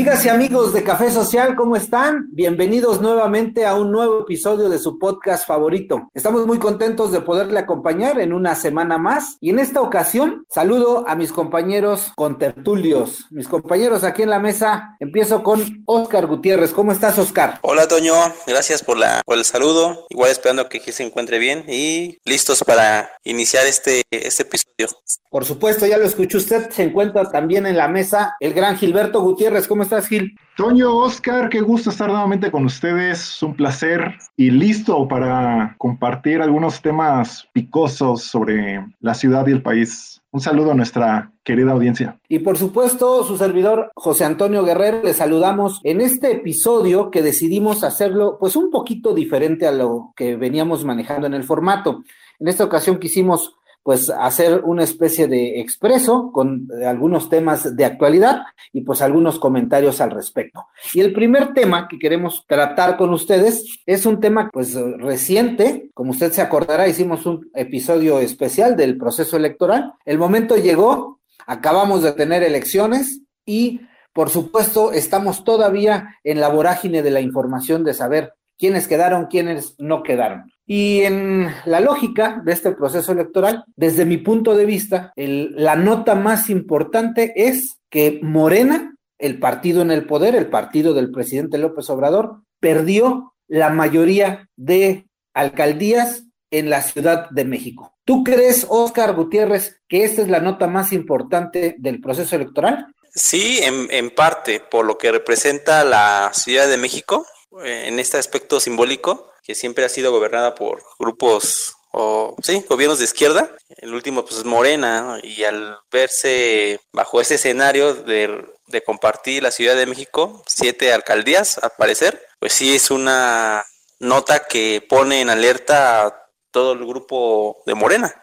[0.00, 2.28] Amigas y amigos de Café Social, ¿cómo están?
[2.32, 6.08] Bienvenidos nuevamente a un nuevo episodio de su podcast favorito.
[6.14, 11.04] Estamos muy contentos de poderle acompañar en una semana más y en esta ocasión saludo
[11.06, 14.96] a mis compañeros contertulios, mis compañeros aquí en la mesa.
[15.00, 16.72] Empiezo con Oscar Gutiérrez.
[16.72, 17.58] ¿Cómo estás, Oscar?
[17.60, 18.14] Hola, Toño.
[18.46, 20.06] Gracias por, la, por el saludo.
[20.08, 24.88] Igual esperando que se encuentre bien y listos para iniciar este, este episodio.
[25.30, 26.70] Por supuesto, ya lo escuchó usted.
[26.70, 29.68] Se encuentra también en la mesa el gran Gilberto Gutiérrez.
[29.68, 30.38] ¿Cómo estás, Gil?
[30.56, 33.20] Toño, Oscar, qué gusto estar nuevamente con ustedes.
[33.20, 39.62] Es un placer y listo para compartir algunos temas picosos sobre la ciudad y el
[39.62, 40.22] país.
[40.32, 42.20] Un saludo a nuestra querida audiencia.
[42.28, 47.82] Y por supuesto, su servidor José Antonio Guerrero, le saludamos en este episodio que decidimos
[47.82, 52.04] hacerlo pues un poquito diferente a lo que veníamos manejando en el formato.
[52.38, 58.42] En esta ocasión quisimos pues hacer una especie de expreso con algunos temas de actualidad
[58.72, 60.66] y pues algunos comentarios al respecto.
[60.92, 66.10] Y el primer tema que queremos tratar con ustedes es un tema pues reciente, como
[66.10, 69.94] usted se acordará, hicimos un episodio especial del proceso electoral.
[70.04, 73.80] El momento llegó, acabamos de tener elecciones y
[74.12, 79.74] por supuesto estamos todavía en la vorágine de la información de saber quiénes quedaron, quiénes
[79.78, 80.52] no quedaron.
[80.66, 86.14] Y en la lógica de este proceso electoral, desde mi punto de vista, la nota
[86.14, 91.88] más importante es que Morena, el partido en el poder, el partido del presidente López
[91.90, 97.94] Obrador, perdió la mayoría de alcaldías en la Ciudad de México.
[98.04, 102.86] ¿Tú crees, Oscar Gutiérrez, que esta es la nota más importante del proceso electoral?
[103.12, 107.26] Sí, en, en parte, por lo que representa la Ciudad de México,
[107.62, 113.04] en este aspecto simbólico, que siempre ha sido gobernada por grupos o sí, gobiernos de
[113.04, 113.50] izquierda.
[113.68, 119.50] El último pues es Morena y al verse bajo ese escenario de, de, compartir la
[119.50, 123.64] Ciudad de México, siete alcaldías al parecer, pues sí es una
[123.98, 128.22] nota que pone en alerta a todo el grupo de Morena,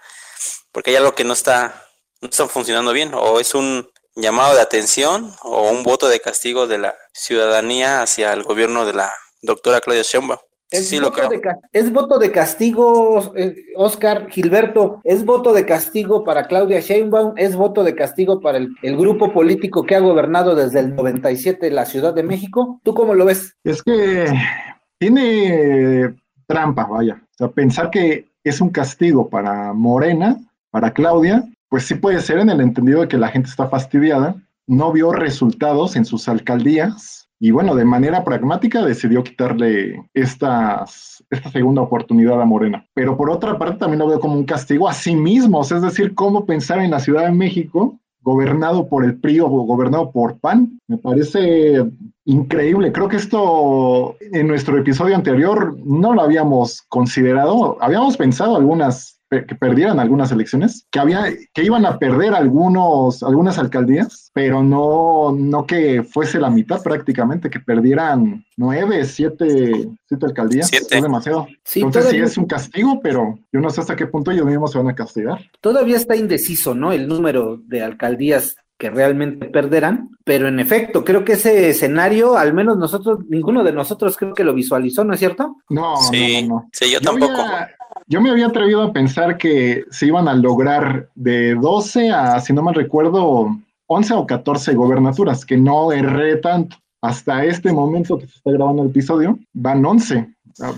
[0.71, 1.85] porque hay algo que no está,
[2.21, 6.67] no está funcionando bien o es un llamado de atención o un voto de castigo
[6.67, 9.11] de la ciudadanía hacia el gobierno de la
[9.41, 10.39] doctora Claudia Sheinbaum.
[10.69, 11.41] Es, voto de,
[11.71, 17.55] es voto de castigo, eh, Oscar Gilberto, es voto de castigo para Claudia Sheinbaum, es
[17.55, 21.85] voto de castigo para el, el, grupo político que ha gobernado desde el 97 la
[21.85, 22.81] Ciudad de México.
[22.83, 23.55] ¿Tú cómo lo ves?
[23.63, 24.25] Es que
[24.99, 26.15] tiene
[26.47, 27.21] trampa, vaya.
[27.35, 30.37] O sea, pensar que es un castigo para Morena,
[30.69, 34.35] para Claudia, pues sí puede ser en el entendido de que la gente está fastidiada,
[34.67, 41.51] no vio resultados en sus alcaldías y bueno, de manera pragmática decidió quitarle estas, esta
[41.51, 42.85] segunda oportunidad a Morena.
[42.95, 46.15] Pero por otra parte también lo veo como un castigo a sí mismos, es decir,
[46.15, 50.79] cómo pensar en la Ciudad de México gobernado por el PRI o gobernado por PAN.
[50.87, 51.85] Me parece
[52.25, 52.91] increíble.
[52.91, 57.77] Creo que esto en nuestro episodio anterior no lo habíamos considerado.
[57.79, 63.57] Habíamos pensado algunas que perdieran algunas elecciones, que había, que iban a perder algunos, algunas
[63.57, 70.71] alcaldías, pero no, no que fuese la mitad prácticamente, que perdieran nueve, siete, siete alcaldías.
[70.71, 71.47] Es demasiado.
[71.75, 74.77] Entonces sí es un castigo, pero yo no sé hasta qué punto ellos mismos se
[74.77, 75.39] van a castigar.
[75.59, 76.91] Todavía está indeciso, ¿no?
[76.91, 82.53] El número de alcaldías que realmente perderán, pero en efecto, creo que ese escenario, al
[82.53, 85.57] menos nosotros, ninguno de nosotros creo que lo visualizó, ¿no es cierto?
[85.69, 87.33] No, sí, no, no, sí yo, tampoco.
[88.07, 92.53] Yo me había atrevido a pensar que se iban a lograr de 12 a, si
[92.53, 93.57] no mal recuerdo,
[93.87, 96.77] 11 o 14 gobernaturas, que no erré tanto.
[97.01, 100.27] Hasta este momento que se está grabando el episodio, van 11,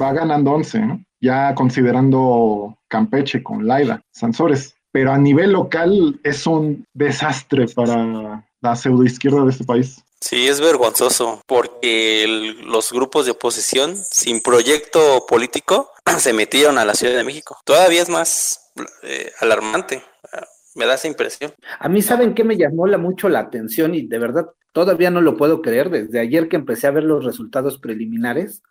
[0.01, 1.03] va ganando 11, ¿no?
[1.22, 8.75] Ya considerando Campeche con Laida, Sansores pero a nivel local es un desastre para la
[8.75, 10.03] pseudoizquierda de este país.
[10.21, 16.94] Sí, es vergonzoso, porque los grupos de oposición sin proyecto político se metieron a la
[16.94, 17.57] Ciudad de México.
[17.63, 18.71] Todavía es más
[19.04, 20.04] eh, alarmante,
[20.75, 21.54] me da esa impresión.
[21.80, 23.95] A mí, ¿saben qué me llamó la, mucho la atención?
[23.95, 25.89] Y de verdad, todavía no lo puedo creer.
[25.89, 28.62] Desde ayer que empecé a ver los resultados preliminares,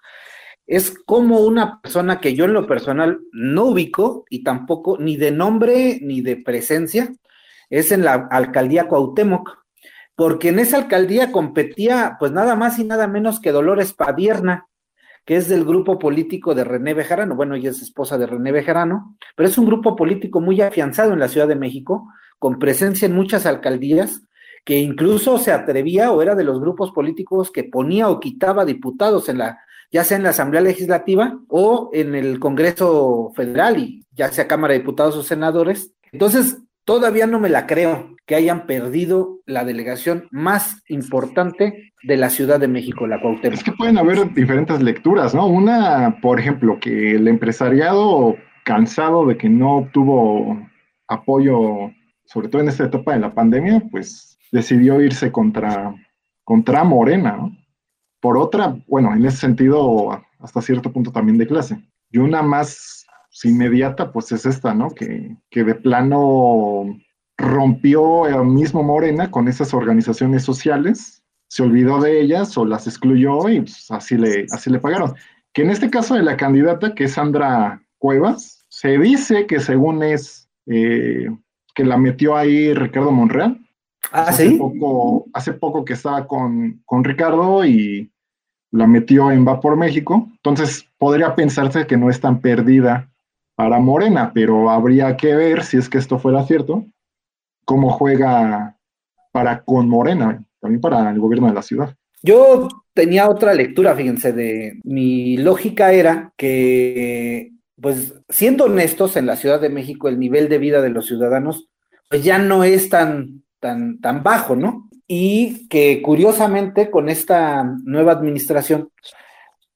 [0.66, 5.30] es como una persona que yo en lo personal no ubico y tampoco ni de
[5.30, 7.12] nombre ni de presencia,
[7.70, 9.58] es en la alcaldía Cuauhtémoc,
[10.18, 14.66] porque en esa alcaldía competía pues nada más y nada menos que Dolores Padierna,
[15.24, 19.16] que es del grupo político de René Bejarano, bueno, ella es esposa de René Bejarano,
[19.36, 22.08] pero es un grupo político muy afianzado en la Ciudad de México,
[22.40, 24.22] con presencia en muchas alcaldías,
[24.64, 29.28] que incluso se atrevía o era de los grupos políticos que ponía o quitaba diputados
[29.28, 29.60] en la
[29.92, 34.72] ya sea en la Asamblea Legislativa o en el Congreso Federal y ya sea Cámara
[34.72, 35.92] de Diputados o Senadores.
[36.10, 42.30] Entonces, todavía no me la creo que hayan perdido la delegación más importante de la
[42.30, 43.58] Ciudad de México, la Cuauhtémoc.
[43.58, 45.46] Es que pueden haber diferentes lecturas, ¿no?
[45.48, 50.66] Una, por ejemplo, que el empresariado cansado de que no obtuvo
[51.08, 51.92] apoyo,
[52.24, 55.94] sobre todo en esta etapa de la pandemia, pues decidió irse contra,
[56.42, 57.52] contra Morena, ¿no?
[58.18, 61.78] Por otra, bueno, en ese sentido, hasta cierto punto también de clase.
[62.10, 62.97] Y una más
[63.44, 64.90] inmediata, pues es esta, ¿no?
[64.90, 66.98] Que, que de plano
[67.36, 73.48] rompió el mismo Morena con esas organizaciones sociales, se olvidó de ellas o las excluyó
[73.48, 75.14] y pues, así, le, así le pagaron.
[75.52, 80.02] Que en este caso de la candidata, que es Sandra Cuevas, se dice que según
[80.02, 81.28] es eh,
[81.74, 83.58] que la metió ahí Ricardo Monreal.
[84.12, 84.56] Ah, hace sí.
[84.56, 88.10] Poco, hace poco que estaba con, con Ricardo y
[88.70, 90.28] la metió en Va por México.
[90.32, 93.08] Entonces podría pensarse que no es tan perdida
[93.58, 96.86] para Morena, pero habría que ver si es que esto fuera cierto,
[97.64, 98.78] cómo juega
[99.32, 101.92] para con Morena, también para el gobierno de la ciudad.
[102.22, 107.50] Yo tenía otra lectura, fíjense, de mi lógica era que,
[107.82, 111.68] pues, siendo honestos, en la Ciudad de México el nivel de vida de los ciudadanos,
[112.08, 114.88] pues ya no es tan, tan, tan bajo, ¿no?
[115.08, 118.90] Y que curiosamente con esta nueva administración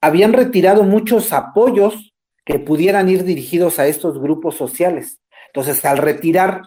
[0.00, 2.11] habían retirado muchos apoyos
[2.52, 5.22] que pudieran ir dirigidos a estos grupos sociales.
[5.46, 6.60] Entonces, al retirar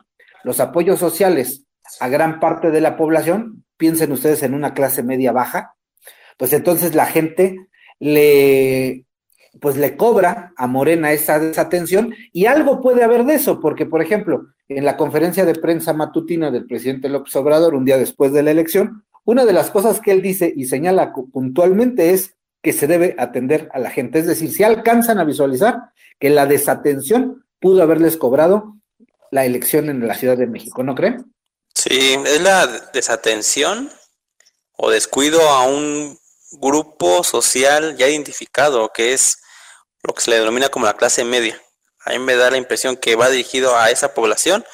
[0.44, 1.68] los apoyos sociales
[2.00, 5.76] a gran parte de la población, piensen ustedes en una clase media baja,
[6.38, 7.56] pues entonces la gente
[8.00, 9.06] le
[9.62, 14.02] pues le cobra a Morena esa desatención y algo puede haber de eso, porque por
[14.02, 18.44] ejemplo, en la conferencia de prensa matutina del presidente López Obrador un día después de
[18.44, 22.35] la elección, una de las cosas que él dice y señala puntualmente es
[22.66, 26.48] que se debe atender a la gente, es decir, si alcanzan a visualizar que la
[26.48, 28.74] desatención pudo haberles cobrado
[29.30, 31.32] la elección en la Ciudad de México, ¿no creen?
[31.76, 33.92] Sí, es la desatención
[34.78, 36.18] o descuido a un
[36.54, 39.38] grupo social ya identificado, que es
[40.02, 41.62] lo que se le denomina como la clase media.
[42.04, 44.66] A mí me da la impresión que va dirigido a esa población,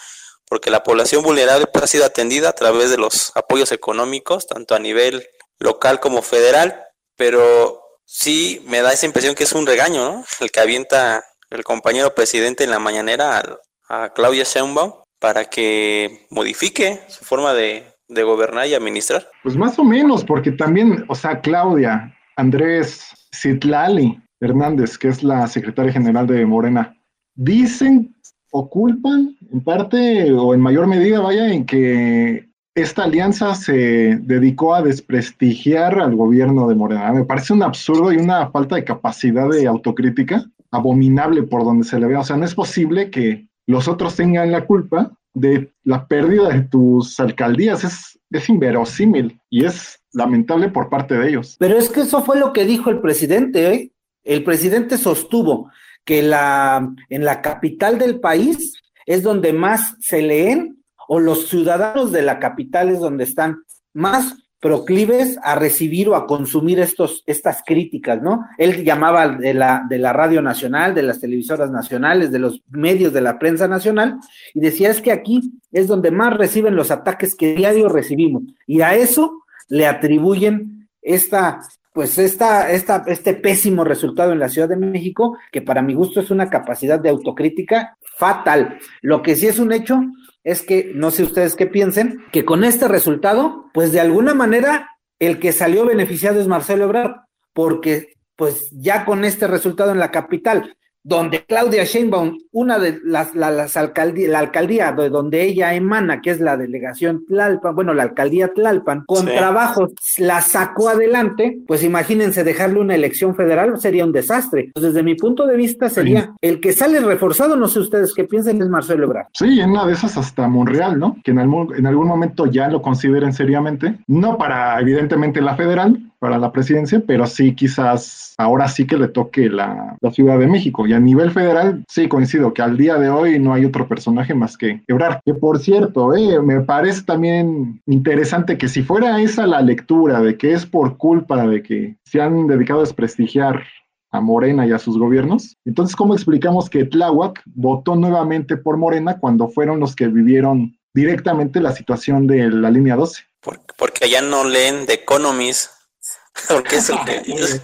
[0.47, 4.79] porque la población vulnerable ha sido atendida a través de los apoyos económicos, tanto a
[4.79, 5.27] nivel
[5.59, 6.85] local como federal,
[7.17, 7.80] pero
[8.11, 10.25] sí me da esa impresión que es un regaño, ¿no?
[10.41, 13.41] El que avienta el compañero presidente en la mañanera
[13.87, 19.27] a, Claudia Sheinbaum para que modifique su forma de, de gobernar y administrar.
[19.43, 25.47] Pues más o menos, porque también, o sea, Claudia, Andrés Citlali Hernández, que es la
[25.47, 26.95] secretaria general de Morena,
[27.35, 28.15] dicen
[28.51, 34.73] o culpan en parte o en mayor medida, vaya, en que esta alianza se dedicó
[34.73, 37.11] a desprestigiar al gobierno de Morena.
[37.11, 41.99] Me parece un absurdo y una falta de capacidad de autocrítica abominable por donde se
[41.99, 42.19] le vea.
[42.19, 46.61] O sea, no es posible que los otros tengan la culpa de la pérdida de
[46.61, 47.83] tus alcaldías.
[47.83, 51.57] Es, es inverosímil y es lamentable por parte de ellos.
[51.59, 53.73] Pero es que eso fue lo que dijo el presidente.
[53.73, 53.91] ¿eh?
[54.23, 55.69] El presidente sostuvo
[56.05, 60.80] que la, en la capital del país es donde más se leen
[61.13, 63.63] o los ciudadanos de la capital es donde están
[63.93, 68.45] más proclives a recibir o a consumir estos, estas críticas, ¿no?
[68.57, 73.11] Él llamaba de la, de la radio nacional, de las televisoras nacionales, de los medios
[73.11, 74.19] de la prensa nacional,
[74.53, 78.79] y decía es que aquí es donde más reciben los ataques que diario recibimos, y
[78.79, 81.59] a eso le atribuyen esta,
[81.91, 86.21] pues esta, esta, este pésimo resultado en la Ciudad de México, que para mi gusto
[86.21, 88.77] es una capacidad de autocrítica fatal.
[89.01, 89.99] Lo que sí es un hecho
[90.43, 94.89] es que, no sé ustedes qué piensen, que con este resultado, pues de alguna manera
[95.19, 97.21] el que salió beneficiado es Marcelo Ebrard,
[97.53, 103.35] porque pues ya con este resultado en la capital, donde Claudia Sheinbaum, una de las,
[103.35, 107.93] las, las alcaldías, la alcaldía de donde ella emana, que es la delegación Tlalpan, bueno,
[107.93, 109.33] la alcaldía Tlalpan, con sí.
[109.35, 114.71] trabajos la sacó adelante, pues imagínense dejarle una elección federal sería un desastre.
[114.75, 116.29] Desde mi punto de vista sería sí.
[116.41, 119.27] el que sale reforzado, no sé ustedes qué piensen, es Marcelo Ebrard.
[119.33, 121.17] Sí, en una de esas hasta Monreal, ¿no?
[121.23, 125.99] Que en algún, en algún momento ya lo consideren seriamente, no para evidentemente la federal,
[126.21, 130.45] para la presidencia, pero sí quizás ahora sí que le toque la, la, Ciudad de
[130.45, 130.85] México.
[130.91, 134.33] Y a nivel federal, sí coincido que al día de hoy no hay otro personaje
[134.33, 135.21] más que Ebrard.
[135.23, 140.37] Que por cierto, eh, me parece también interesante que si fuera esa la lectura de
[140.37, 143.63] que es por culpa de que se han dedicado a desprestigiar
[144.11, 145.55] a Morena y a sus gobiernos.
[145.63, 151.61] Entonces, ¿cómo explicamos que Tláhuac votó nuevamente por Morena cuando fueron los que vivieron directamente
[151.61, 153.23] la situación de la línea 12?
[153.39, 155.71] Porque, porque allá no leen The Economist
[156.49, 157.21] porque es, lo que,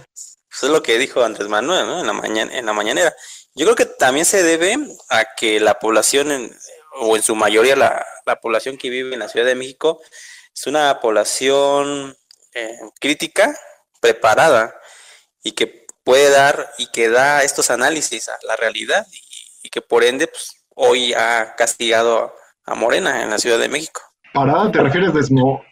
[0.58, 2.00] es, es lo que dijo Andrés Manuel ¿no?
[2.00, 3.14] en, la mañana, en la mañanera.
[3.54, 4.76] Yo creo que también se debe
[5.08, 6.56] a que la población, en,
[7.00, 8.04] o en su mayoría la,
[8.42, 10.00] población que vive en la Ciudad de México,
[10.54, 12.14] es una población
[12.52, 13.56] eh, crítica,
[14.00, 14.74] preparada
[15.42, 19.06] y que puede dar y que da estos análisis a la realidad
[19.62, 22.32] y, que por ende pues, hoy ha castigado
[22.64, 24.00] a Morena en la Ciudad de México.
[24.32, 25.12] ¿Parada te refieres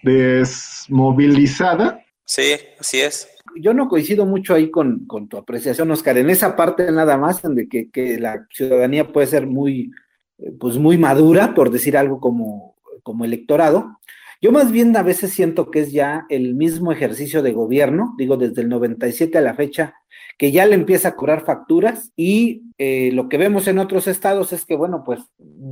[0.03, 2.05] desmovilizada?
[2.27, 3.27] Sí, así es.
[3.61, 7.55] Yo no coincido mucho ahí con, tu apreciación, Oscar, en esa parte nada más, en
[7.55, 9.93] de que, que la ciudadanía puede ser muy,
[10.39, 13.99] eh, pues muy madura, por decir algo como, como electorado.
[14.43, 18.37] Yo más bien a veces siento que es ya el mismo ejercicio de gobierno, digo,
[18.37, 19.95] desde el 97 a la fecha,
[20.39, 24.53] que ya le empieza a cobrar facturas y eh, lo que vemos en otros estados
[24.53, 25.21] es que, bueno, pues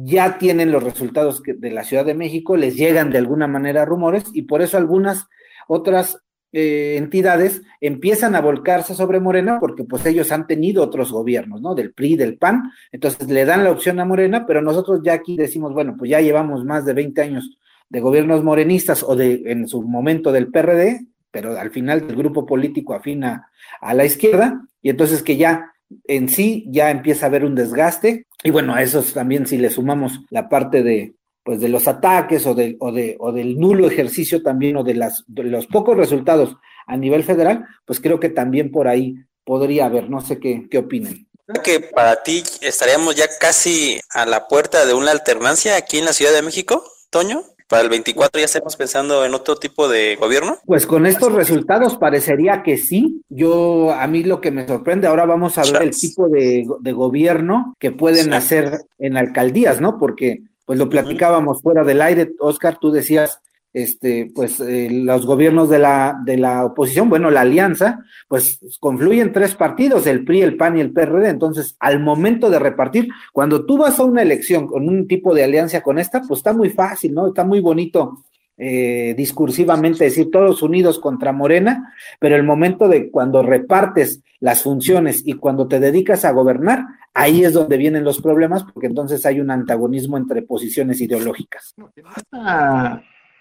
[0.05, 4.25] ya tienen los resultados de la Ciudad de México, les llegan de alguna manera rumores
[4.33, 5.29] y por eso algunas
[5.69, 6.24] otras
[6.57, 11.75] eh, entidades empiezan a volcarse sobre Morena porque pues ellos han tenido otros gobiernos, ¿no?
[11.75, 15.37] Del PRI, del PAN, entonces le dan la opción a Morena, pero nosotros ya aquí
[15.37, 17.59] decimos, bueno, pues ya llevamos más de 20 años
[17.89, 22.47] de gobiernos morenistas o de en su momento del PRD, pero al final del grupo
[22.47, 25.73] político afina a la izquierda, y entonces que ya
[26.05, 29.71] en sí ya empieza a haber un desgaste, y bueno, a eso también si le
[29.71, 33.87] sumamos la parte de, pues de los ataques o, de, o, de, o del nulo
[33.87, 38.31] ejercicio también o de, las, de los pocos resultados a nivel federal, pues creo que
[38.31, 41.29] también por ahí podría haber, no sé qué, qué opinen.
[41.47, 46.07] Creo que para ti estaríamos ya casi a la puerta de una alternancia aquí en
[46.07, 50.17] la Ciudad de México, Toño para el 24 ya estamos pensando en otro tipo de
[50.17, 50.59] gobierno?
[50.67, 53.23] Pues con estos resultados parecería que sí.
[53.29, 57.75] Yo, a mí lo que me sorprende, ahora vamos a ver el tipo de, gobierno
[57.79, 59.99] que pueden hacer en alcaldías, ¿no?
[59.99, 63.41] Porque, pues lo platicábamos fuera del aire, Oscar, tú decías,
[63.75, 69.33] este, pues eh, los gobiernos de la, de la oposición, bueno, la alianza, pues confluyen
[69.33, 71.29] tres partidos, el PRI, el PAN y el PRD.
[71.29, 75.43] Entonces, al momento de repartir, cuando tú vas a una elección con un tipo de
[75.43, 77.27] alianza con esta, pues está muy fácil, ¿no?
[77.27, 78.25] Está muy bonito
[78.57, 85.23] eh, discursivamente decir todos unidos contra Morena, pero el momento de cuando repartes las funciones
[85.25, 86.85] y cuando te dedicas a gobernar,
[87.15, 91.75] ahí es donde vienen los problemas, porque entonces hay un antagonismo entre posiciones ideológicas.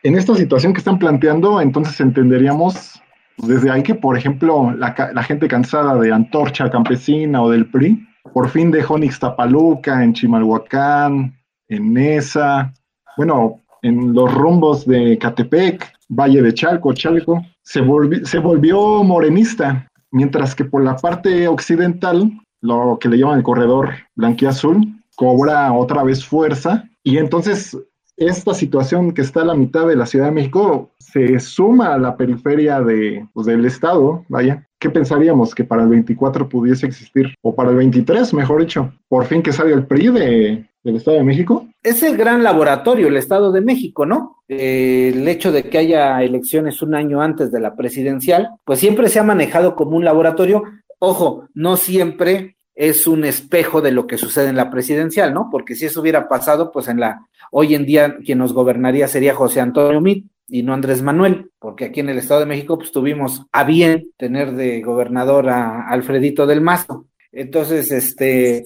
[0.03, 2.99] En esta situación que están planteando, entonces entenderíamos
[3.37, 8.49] desde ahí que, por ejemplo, la, gente cansada de Antorcha Campesina o del PRI, por
[8.49, 11.35] fin dejó en Ixtapaluca, en Chimalhuacán,
[11.67, 12.73] en Nesa,
[13.17, 20.65] bueno, en los rumbos de Catepec, Valle de Chalco, Chalco, se, volvió morenista, mientras que
[20.65, 26.89] por la parte occidental, lo que le llaman el corredor blanquiazul, cobra otra vez fuerza
[27.03, 27.77] y entonces
[28.15, 31.97] esta situación que está a la mitad de la Ciudad de México se suma a
[31.97, 34.67] la periferia de, pues, del Estado, vaya.
[34.79, 35.55] ¿Qué pensaríamos?
[35.55, 39.53] Que para el 24 pudiese existir, o para el 23, mejor dicho, por fin que
[39.53, 41.67] salga el PRI de, del Estado de México.
[41.81, 44.43] Es el gran laboratorio, el Estado de México, ¿no?
[44.47, 49.09] Eh, el hecho de que haya elecciones un año antes de la presidencial, pues siempre
[49.09, 50.63] se ha manejado como un laboratorio.
[50.99, 55.49] Ojo, no siempre es un espejo de lo que sucede en la presidencial, ¿no?
[55.51, 59.35] Porque si eso hubiera pasado, pues en la Hoy en día quien nos gobernaría sería
[59.35, 62.91] José Antonio Mit y no Andrés Manuel, porque aquí en el Estado de México pues
[62.91, 67.05] tuvimos a bien tener de gobernador a Alfredito del Mazo.
[67.31, 68.65] Entonces, este,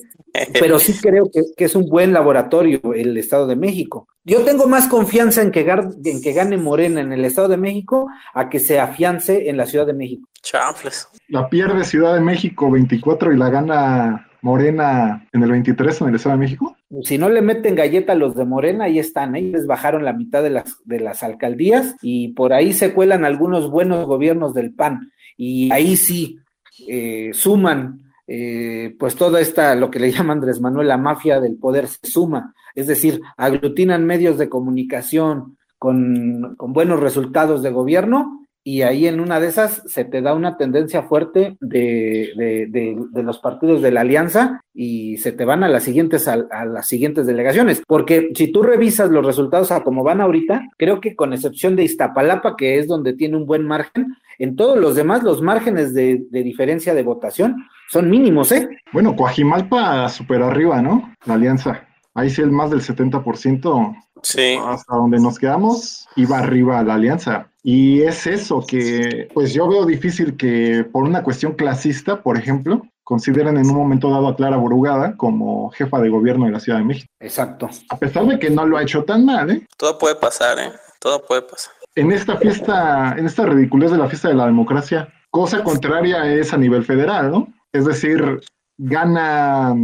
[0.59, 4.07] pero sí creo que, es un buen laboratorio el Estado de México.
[4.23, 8.07] Yo tengo más confianza en que, en que gane Morena en el Estado de México
[8.33, 10.27] a que se afiance en la Ciudad de México.
[10.41, 11.07] Chanfles.
[11.27, 16.15] La pierde Ciudad de México 24 y la gana Morena en el 23 en el
[16.15, 16.77] Estado de México?
[17.03, 19.41] Si no le meten galleta a los de Morena, ahí están, ¿eh?
[19.41, 23.69] les bajaron la mitad de las, de las alcaldías y por ahí se cuelan algunos
[23.69, 26.39] buenos gobiernos del PAN y ahí sí
[26.87, 31.55] eh, suman eh, pues toda esta, lo que le llama Andrés Manuel, la mafia del
[31.55, 38.46] poder se suma, es decir, aglutinan medios de comunicación con, con buenos resultados de gobierno
[38.67, 43.39] y ahí en una de esas se te da una tendencia fuerte de, de, los
[43.39, 47.81] partidos de la alianza y se te van a las siguientes a, las siguientes delegaciones.
[47.87, 51.85] Porque si tú revisas los resultados a como van ahorita creo que con excepción de
[51.85, 56.25] Iztapalapa que es donde tiene un buen margen en todos los demás los márgenes de,
[56.29, 57.55] diferencia de votación
[57.89, 61.87] son mínimos eh bueno Coajimalpa super arriba no la alianza.
[62.13, 64.57] Ahí sí el más del 70% sí.
[64.63, 69.85] hasta donde nos quedamos iba arriba la alianza y es eso que, pues yo veo
[69.85, 74.55] difícil que por una cuestión clasista, por ejemplo, consideren en un momento dado a Clara
[74.55, 77.11] Borugada como jefa de gobierno de la Ciudad de México.
[77.19, 77.69] Exacto.
[77.89, 79.67] A pesar de que no lo ha hecho tan mal, ¿eh?
[79.75, 80.71] Todo puede pasar, ¿eh?
[81.01, 81.73] Todo puede pasar.
[81.95, 86.53] En esta fiesta, en esta ridiculez de la fiesta de la democracia, cosa contraria es
[86.53, 87.49] a nivel federal, ¿no?
[87.73, 88.39] Es decir,
[88.77, 89.75] gana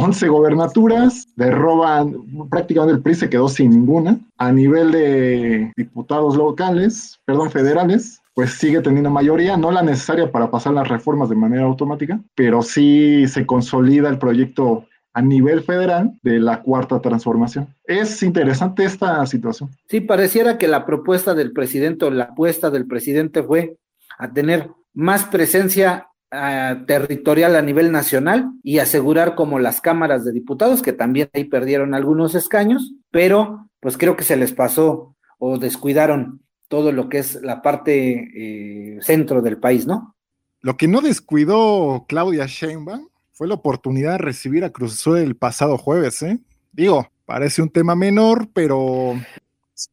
[0.00, 2.14] 11 gobernaturas, le roban,
[2.48, 4.18] prácticamente el PRI se quedó sin ninguna.
[4.38, 10.50] A nivel de diputados locales, perdón, federales, pues sigue teniendo mayoría, no la necesaria para
[10.50, 16.18] pasar las reformas de manera automática, pero sí se consolida el proyecto a nivel federal
[16.22, 17.74] de la cuarta transformación.
[17.84, 19.68] Es interesante esta situación.
[19.88, 23.76] Sí, pareciera que la propuesta del presidente o la apuesta del presidente fue
[24.18, 30.32] a tener más presencia uh, territorial a nivel nacional y asegurar como las cámaras de
[30.32, 35.58] diputados, que también ahí perdieron algunos escaños, pero pues creo que se les pasó o
[35.58, 40.14] descuidaron todo lo que es la parte eh, centro del país, ¿no?
[40.60, 45.34] Lo que no descuidó Claudia Sheinbaum fue la oportunidad de recibir a Cruz Azul el
[45.34, 46.38] pasado jueves, ¿eh?
[46.72, 49.14] Digo, parece un tema menor, pero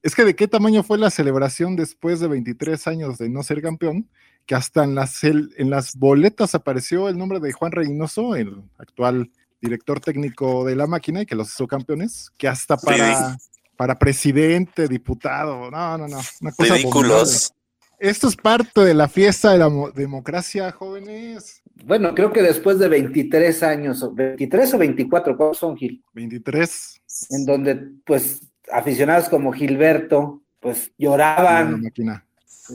[0.03, 3.61] es que de qué tamaño fue la celebración después de 23 años de no ser
[3.61, 4.07] campeón,
[4.47, 9.29] que hasta en las, en las boletas apareció el nombre de Juan Reynoso, el actual
[9.61, 13.37] director técnico de la máquina y que los hizo campeones, que hasta para,
[13.75, 17.53] para presidente, diputado, no, no, no, una cosa Ridículos.
[17.99, 21.63] Esto es parte de la fiesta de la democracia, jóvenes.
[21.83, 26.03] Bueno, creo que después de 23 años, 23 o 24, ¿cuántos son, Gil?
[26.13, 27.01] 23.
[27.31, 27.75] En donde,
[28.05, 28.39] pues,
[28.71, 31.81] aficionados como Gilberto, pues, lloraban.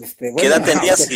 [0.01, 1.09] Este, ¿Qué edad tenías?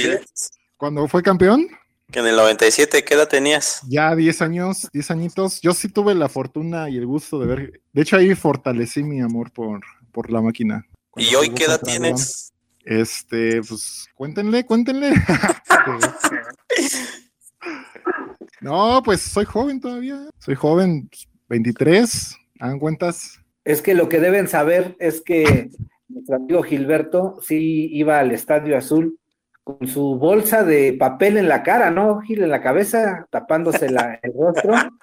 [0.76, 1.68] ¿Cuándo fue campeón?
[2.11, 3.80] Que en el 97, ¿qué edad tenías?
[3.88, 5.61] Ya 10 años, 10 añitos.
[5.61, 7.80] Yo sí tuve la fortuna y el gusto de ver.
[7.92, 9.80] De hecho, ahí fortalecí mi amor por,
[10.12, 10.87] por la máquina.
[11.16, 12.52] ¿Y hoy qué edad tienes?
[12.85, 15.11] Este, pues cuéntenle, cuéntenle.
[18.61, 20.28] no, pues soy joven todavía.
[20.38, 21.11] Soy joven,
[21.49, 23.40] 23, hagan cuentas.
[23.64, 25.71] Es que lo que deben saber es que
[26.08, 29.19] nuestro amigo Gilberto sí iba al Estadio Azul
[29.64, 32.21] con su bolsa de papel en la cara, ¿no?
[32.21, 34.75] Gil en la cabeza, tapándose la, el rostro.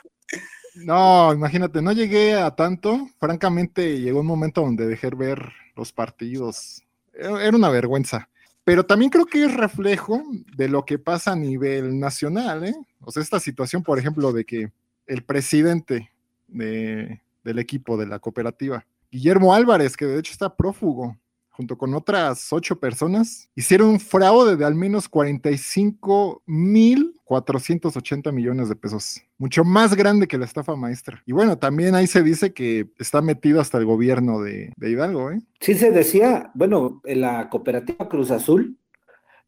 [0.75, 3.07] No, imagínate, no llegué a tanto.
[3.19, 8.29] Francamente, llegó un momento donde dejé ver los partidos era una vergüenza.
[8.63, 10.23] Pero también creo que es reflejo
[10.55, 12.75] de lo que pasa a nivel nacional, ¿eh?
[13.01, 14.71] O sea, esta situación, por ejemplo, de que
[15.05, 16.11] el presidente
[16.47, 21.15] de, del equipo de la cooperativa, Guillermo Álvarez, que de hecho está prófugo,
[21.51, 28.69] junto con otras ocho personas, hicieron un fraude de al menos 45 mil 480 millones
[28.69, 31.21] de pesos, mucho más grande que la estafa maestra.
[31.27, 35.41] Y bueno, también ahí se dice que está metido hasta el gobierno de, Hidalgo, ¿eh?
[35.59, 38.79] Sí se decía, bueno, en la cooperativa Cruz Azul,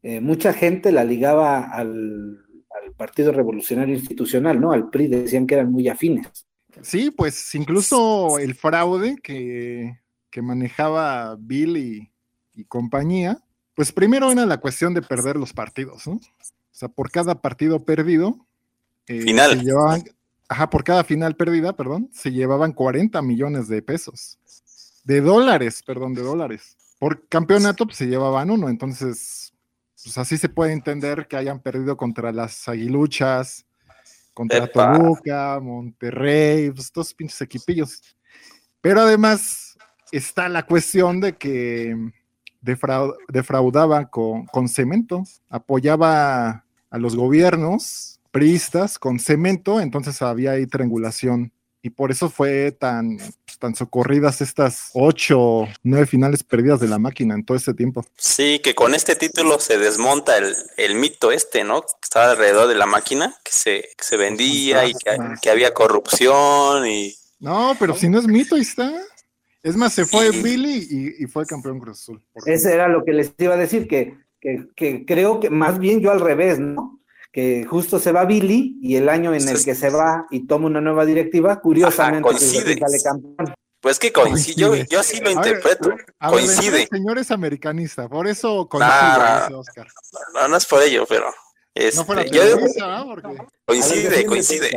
[0.00, 2.38] eh, mucha gente la ligaba al,
[2.70, 4.70] al Partido Revolucionario Institucional, ¿no?
[4.70, 6.45] Al PRI, decían que eran muy afines.
[6.82, 9.98] Sí, pues incluso el fraude que
[10.36, 13.42] que manejaba Bill y, compañía,
[13.74, 16.14] pues primero era la cuestión de perder los partidos, ¿no?
[16.14, 16.20] O
[16.72, 18.46] sea, por cada partido perdido,
[19.06, 19.58] eh, final.
[19.58, 20.04] Se llevaban,
[20.46, 24.38] ajá, por cada final perdida, perdón, se llevaban 40 millones de pesos.
[25.04, 26.76] De dólares, perdón, de dólares.
[26.98, 28.68] Por campeonato, pues se llevaban uno.
[28.68, 29.54] Entonces,
[30.02, 33.65] pues así se puede entender que hayan perdido contra las aguiluchas,
[34.36, 38.02] contra Toluca, Monterrey, pues estos pinches equipillos.
[38.82, 39.78] Pero además,
[40.12, 41.96] está la cuestión de que
[42.60, 51.50] defraudaba con, con, cemento, apoyaba a los gobiernos priistas con cemento, entonces había ahí triangulación.
[51.86, 53.16] Y por eso fue tan,
[53.60, 58.04] tan socorridas estas ocho, nueve finales perdidas de la máquina en todo este tiempo.
[58.16, 61.82] Sí, que con este título se desmonta el, el mito este, ¿no?
[61.82, 66.88] Que estaba alrededor de la máquina, que se, se vendía y que, que había corrupción
[66.88, 67.14] y...
[67.38, 68.92] No, pero si no es mito, ahí está.
[69.62, 72.20] Es más, se fue Billy y, fue campeón Cruz Azul.
[72.46, 76.10] Ese era lo que les iba a decir, que, que, creo que más bien yo
[76.10, 76.98] al revés, ¿no?
[77.36, 80.68] Que justo se va Billy y el año en el que se va y toma
[80.68, 83.54] una nueva directiva, curiosamente sale campeón.
[83.78, 85.90] Pues que coincide, Yo, así lo interpreto.
[86.30, 86.88] coincide.
[86.90, 89.86] señor es americanista, por eso coincide, Oscar.
[90.32, 91.26] No, no es por ello, pero.
[91.74, 92.06] Este, no
[93.66, 94.70] Coincide, coincide.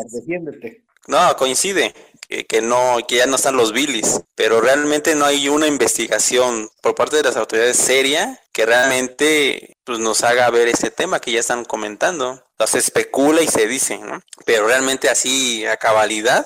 [1.07, 1.95] No, coincide
[2.29, 6.93] que, no, que ya no están los bilis, pero realmente no hay una investigación por
[6.93, 11.39] parte de las autoridades seria que realmente pues, nos haga ver ese tema que ya
[11.39, 12.45] están comentando.
[12.67, 14.21] Se especula y se dice, ¿no?
[14.45, 16.45] Pero realmente así a cabalidad,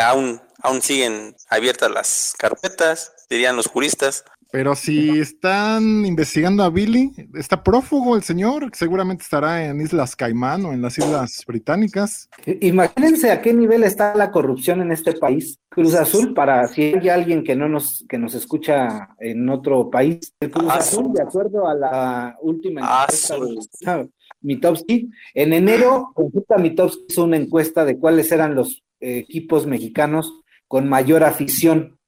[0.00, 7.10] aún, aún siguen abiertas las carpetas, dirían los juristas, pero si están investigando a Billy,
[7.34, 12.28] está prófugo el señor, seguramente estará en Islas Caimán o en las Islas Británicas.
[12.60, 15.58] Imagínense a qué nivel está la corrupción en este país.
[15.70, 20.34] Cruz Azul, para si hay alguien que no nos, que nos escucha en otro país,
[20.40, 23.38] el Cruz Azul, de acuerdo a la última encuesta
[23.96, 24.10] de
[24.42, 30.30] Mitowski, en enero, consulta Mitowski hizo una encuesta de cuáles eran los equipos mexicanos
[30.68, 31.98] con mayor afición.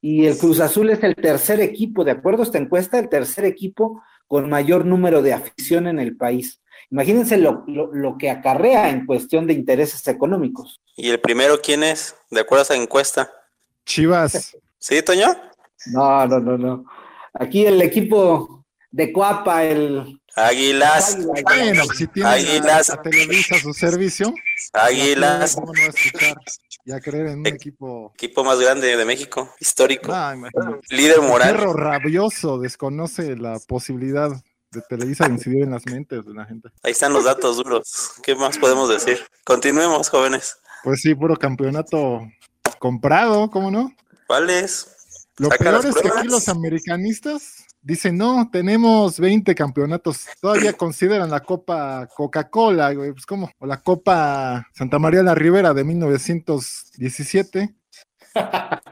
[0.00, 3.44] Y el Cruz Azul es el tercer equipo, de acuerdo a esta encuesta, el tercer
[3.44, 6.60] equipo con mayor número de afición en el país.
[6.90, 10.80] Imagínense lo, lo, que acarrea en cuestión de intereses económicos.
[10.96, 12.16] ¿Y el primero quién es?
[12.30, 13.30] De acuerdo a esa encuesta.
[13.84, 14.56] Chivas.
[14.78, 15.28] ¿Sí, Toño?
[15.86, 16.84] No, no, no, no.
[17.34, 21.18] Aquí el equipo de Cuapa, el Águilas.
[21.24, 22.90] Bueno, si tiene Águilas.
[22.90, 24.32] A, Televisa su servicio.
[24.72, 25.54] Águilas.
[25.54, 26.36] ¿Cómo no va a escuchar?
[26.84, 28.12] Ya creer en un equipo.
[28.14, 30.12] Equipo más grande de México, histórico.
[30.90, 31.54] Líder moral.
[31.54, 34.30] perro rabioso desconoce la posibilidad
[34.70, 36.68] de Televisa de incidir en las mentes de la gente.
[36.82, 38.12] Ahí están los datos duros.
[38.22, 39.18] ¿Qué más podemos decir?
[39.44, 40.58] Continuemos, jóvenes.
[40.84, 42.20] Pues sí, puro campeonato
[42.78, 43.92] comprado, ¿cómo no?
[44.26, 44.88] ¿Cuáles?
[45.38, 50.26] Lo peor es que aquí los americanistas dicen, no, tenemos 20 campeonatos.
[50.40, 55.74] Todavía consideran la Copa Coca-Cola, güey, pues como, o la Copa Santa María la Ribera
[55.74, 57.74] de 1917.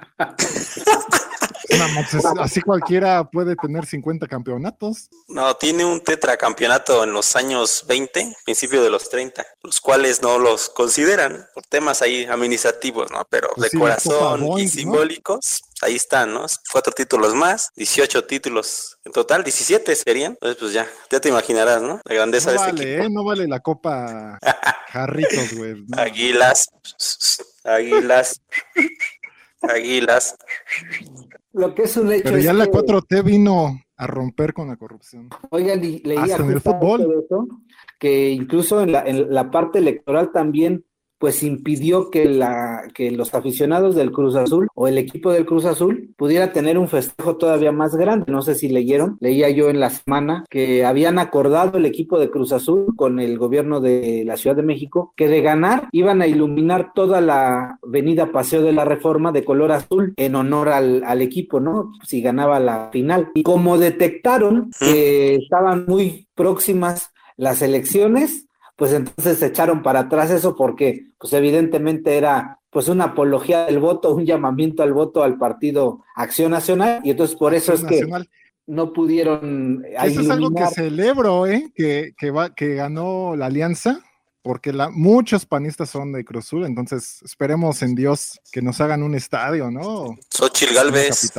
[2.41, 5.09] así cualquiera puede tener 50 campeonatos.
[5.29, 10.39] No, tiene un tetracampeonato en los años 20, principio de los 30, los cuales no
[10.39, 13.27] los consideran por temas ahí administrativos, ¿no?
[13.29, 16.47] Pero pues de corazón y simbólicos, ahí están, ¿no?
[16.73, 20.33] Cuatro títulos más, 18 títulos en total, 17 serían.
[20.33, 22.01] Entonces, pues ya, ya te imaginarás, ¿no?
[22.05, 23.05] La grandeza de este vale, equipo.
[23.05, 23.11] ¿eh?
[23.11, 24.39] No vale la copa
[24.89, 25.85] Jarritos, güey.
[25.97, 26.69] Águilas,
[27.65, 28.41] águilas,
[29.63, 30.37] águilas.
[31.53, 32.25] Lo que es un hecho.
[32.25, 35.29] Pero ya la 4T vino a romper con la corrupción.
[35.51, 37.27] Oigan, leía en el fútbol.
[37.99, 40.85] que incluso en la, en la parte electoral también
[41.19, 45.65] pues impidió que, la, que los aficionados del Cruz Azul o el equipo del Cruz
[45.65, 48.31] Azul pudiera tener un festejo todavía más grande.
[48.31, 52.31] No sé si leyeron, leía yo en la semana que habían acordado el equipo de
[52.31, 56.27] Cruz Azul con el gobierno de la Ciudad de México que de ganar iban a
[56.27, 61.23] iluminar toda la avenida Paseo de la Reforma de color azul en honor al, al
[61.23, 61.93] equipo, ¿no?
[62.05, 63.31] Si ganaba la final.
[63.35, 68.48] Y como detectaron que estaban muy próximas las elecciones,
[68.79, 73.81] pues entonces se echaron para atrás eso porque pues evidentemente era pues una apología del
[73.81, 78.07] voto, un llamamiento al voto al partido Acción Nacional y entonces por eso es que
[78.69, 81.73] no pudieron Eso es algo que celebro, ¿eh?
[81.75, 83.99] Que, que, va, que ganó la alianza
[84.43, 89.17] porque la, muchos panistas son de Cruzul, entonces esperemos en Dios que nos hagan un
[89.17, 90.17] estadio, ¿no?
[90.31, 91.33] Xochil Galvez.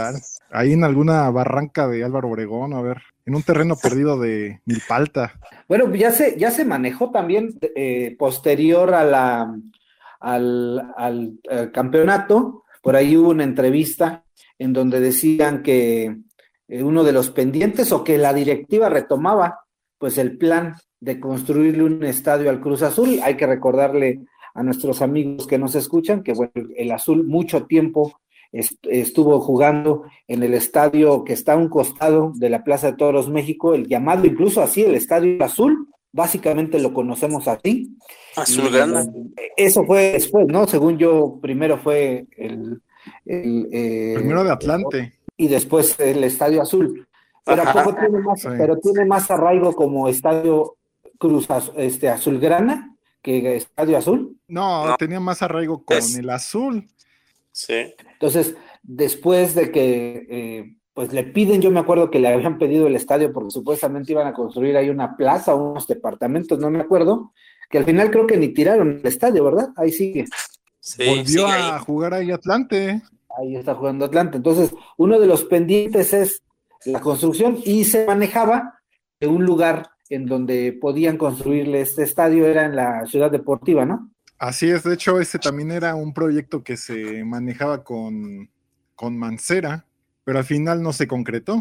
[0.52, 2.98] Ahí en alguna barranca de Álvaro Obregón, a ver
[3.30, 5.40] en un terreno perdido de Milpalta.
[5.68, 9.56] Bueno, ya se, ya se manejó también eh, posterior a la,
[10.20, 11.40] al,
[11.72, 14.24] campeonato, por ahí hubo una entrevista
[14.58, 16.18] en donde decían que
[16.68, 19.60] eh, uno de los pendientes o que la directiva retomaba
[20.00, 23.20] pues el plan de construirle un estadio al Cruz Azul.
[23.22, 24.22] Hay que recordarle
[24.56, 28.20] a nuestros amigos que nos escuchan que bueno, el Azul mucho tiempo
[28.52, 33.30] estuvo jugando en el estadio que está a un costado de la Plaza de Toros
[33.30, 37.96] México, el llamado incluso así, el Estadio Azul, básicamente lo conocemos así.
[38.36, 39.06] Azul Grana.
[39.56, 40.68] Eso fue después, ¿no?
[40.68, 42.82] Según yo, primero fue el...
[43.26, 45.14] Eh, primero de Atlante.
[45.38, 47.08] Y después el Estadio Azul.
[47.46, 47.64] Pero,
[48.00, 50.76] tiene más, pero tiene más arraigo como Estadio
[51.18, 54.38] Cruz este, Azulgrana que Estadio Azul.
[54.48, 56.88] No, tenía más arraigo con el Azul.
[57.52, 57.94] Sí.
[58.14, 62.88] Entonces, después de que eh, pues le piden, yo me acuerdo que le habían pedido
[62.88, 67.32] el estadio porque supuestamente iban a construir ahí una plaza, unos departamentos, no me acuerdo,
[67.70, 69.70] que al final creo que ni tiraron el estadio, ¿verdad?
[69.78, 70.26] Ahí sigue.
[70.98, 73.02] Volvió a jugar ahí Atlante.
[73.38, 74.38] Ahí está jugando Atlante.
[74.38, 76.44] Entonces, uno de los pendientes es
[76.86, 78.82] la construcción y se manejaba
[79.20, 84.12] de un lugar en donde podían construirle este estadio, era en la ciudad deportiva, ¿no?
[84.40, 88.50] Así es, de hecho, ese también era un proyecto que se manejaba con,
[88.96, 89.86] con Mancera,
[90.24, 91.58] pero al final no se concretó.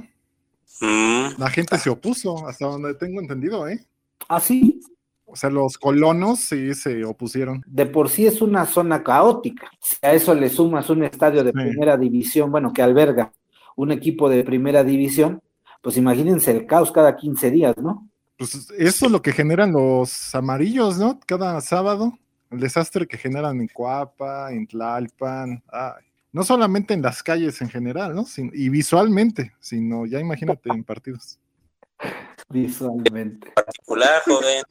[0.81, 1.31] Mm.
[1.38, 3.85] La gente se opuso, hasta donde tengo entendido, ¿eh?
[4.29, 4.81] Ah, sí.
[5.25, 7.62] O sea, los colonos sí se opusieron.
[7.67, 9.69] De por sí es una zona caótica.
[9.81, 13.33] Si a eso le sumas un estadio de primera división, bueno, que alberga
[13.75, 15.43] un equipo de primera división,
[15.83, 18.09] pues imagínense el caos cada 15 días, ¿no?
[18.38, 21.19] Pues eso es lo que generan los amarillos, ¿no?
[21.27, 22.17] Cada sábado
[22.50, 25.62] el desastre que generan en Coapa, en Tlalpan,
[26.32, 28.26] no solamente en las calles en general, ¿no?
[28.37, 31.38] y visualmente, sino ya imagínate en partidos.
[32.48, 33.50] Visualmente.
[33.50, 34.62] Particular, joven,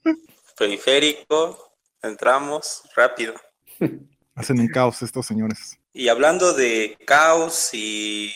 [0.58, 3.34] periférico, entramos rápido.
[4.36, 5.80] Hacen un caos estos señores.
[5.94, 8.32] Y hablando de caos y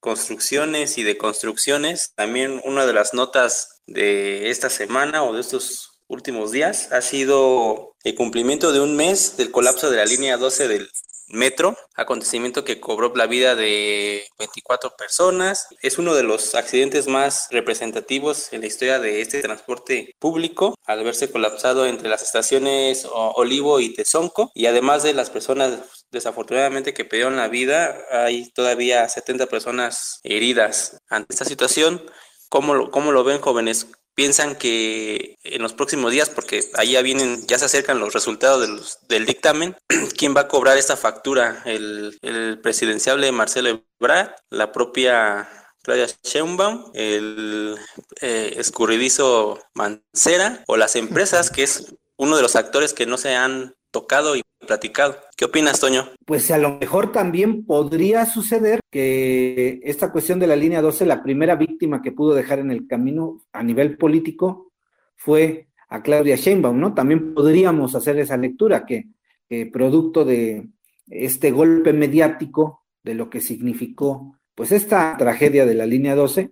[0.00, 5.95] construcciones y de construcciones, también una de las notas de esta semana o de estos
[6.08, 10.68] últimos días ha sido el cumplimiento de un mes del colapso de la línea 12
[10.68, 10.88] del
[11.28, 15.66] metro, acontecimiento que cobró la vida de 24 personas.
[15.82, 21.02] Es uno de los accidentes más representativos en la historia de este transporte público, al
[21.04, 24.50] verse colapsado entre las estaciones Olivo y Tezonco.
[24.54, 31.00] Y además de las personas desafortunadamente que perdieron la vida, hay todavía 70 personas heridas.
[31.08, 32.02] Ante esta situación,
[32.48, 33.88] ¿cómo lo, cómo lo ven jóvenes?
[34.16, 38.98] Piensan que en los próximos días, porque ahí ya vienen, ya se acercan los resultados
[39.08, 39.76] del dictamen,
[40.16, 41.62] ¿quién va a cobrar esta factura?
[41.66, 44.30] ¿El, el presidenciable Marcelo Ebrard?
[44.50, 45.48] ¿La propia
[45.82, 46.90] Claudia Sheinbaum?
[46.94, 47.78] ¿El
[48.22, 50.64] eh, escurridizo Mancera?
[50.66, 54.42] ¿O las empresas, que es uno de los actores que no se han tocado y
[54.66, 55.16] platicado.
[55.36, 56.08] ¿Qué opinas, Toño?
[56.24, 61.22] Pues a lo mejor también podría suceder que esta cuestión de la línea 12, la
[61.22, 64.72] primera víctima que pudo dejar en el camino a nivel político
[65.16, 66.94] fue a Claudia Sheinbaum, ¿no?
[66.94, 69.06] También podríamos hacer esa lectura que,
[69.72, 70.68] producto de
[71.08, 76.50] este golpe mediático, de lo que significó pues esta tragedia de la línea 12,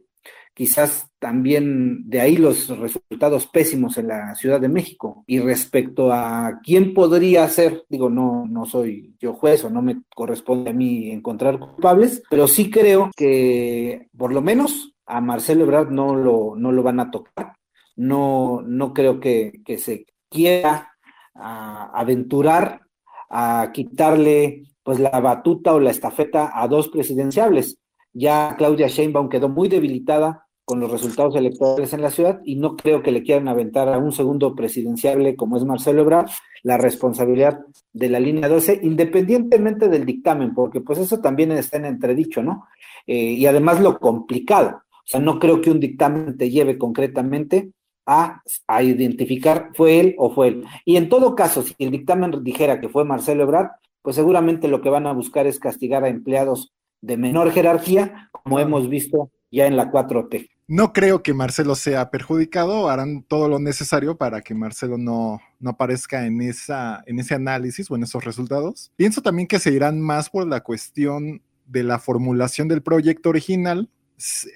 [0.54, 5.24] quizás también de ahí los resultados pésimos en la Ciudad de México.
[5.26, 10.02] Y respecto a quién podría ser, digo, no, no soy yo juez o no me
[10.14, 15.90] corresponde a mí encontrar culpables, pero sí creo que por lo menos a Marcelo Ebrard
[15.90, 17.54] no lo, no lo van a tocar.
[17.96, 20.92] No, no creo que, que se quiera
[21.34, 22.82] aventurar
[23.28, 27.78] a quitarle pues la batuta o la estafeta a dos presidenciables.
[28.12, 32.77] Ya Claudia Sheinbaum quedó muy debilitada con los resultados electorales en la ciudad y no
[32.77, 36.31] creo que le quieran aventar a un segundo presidenciable como es Marcelo Ebrard
[36.62, 37.61] la responsabilidad
[37.92, 42.66] de la línea 12, independientemente del dictamen, porque pues eso también está en entredicho, ¿no?
[43.07, 47.72] Eh, y además lo complicado, o sea, no creo que un dictamen te lleve concretamente
[48.07, 50.64] a, a, identificar fue él o fue él.
[50.87, 54.81] Y en todo caso, si el dictamen dijera que fue Marcelo Ebrard, pues seguramente lo
[54.81, 56.72] que van a buscar es castigar a empleados
[57.03, 60.53] de menor jerarquía, como hemos visto ya en la 4T.
[60.66, 65.70] No creo que Marcelo sea perjudicado, harán todo lo necesario para que Marcelo no, no
[65.70, 68.90] aparezca en, esa, en ese análisis o en esos resultados.
[68.96, 73.90] Pienso también que se irán más por la cuestión de la formulación del proyecto original,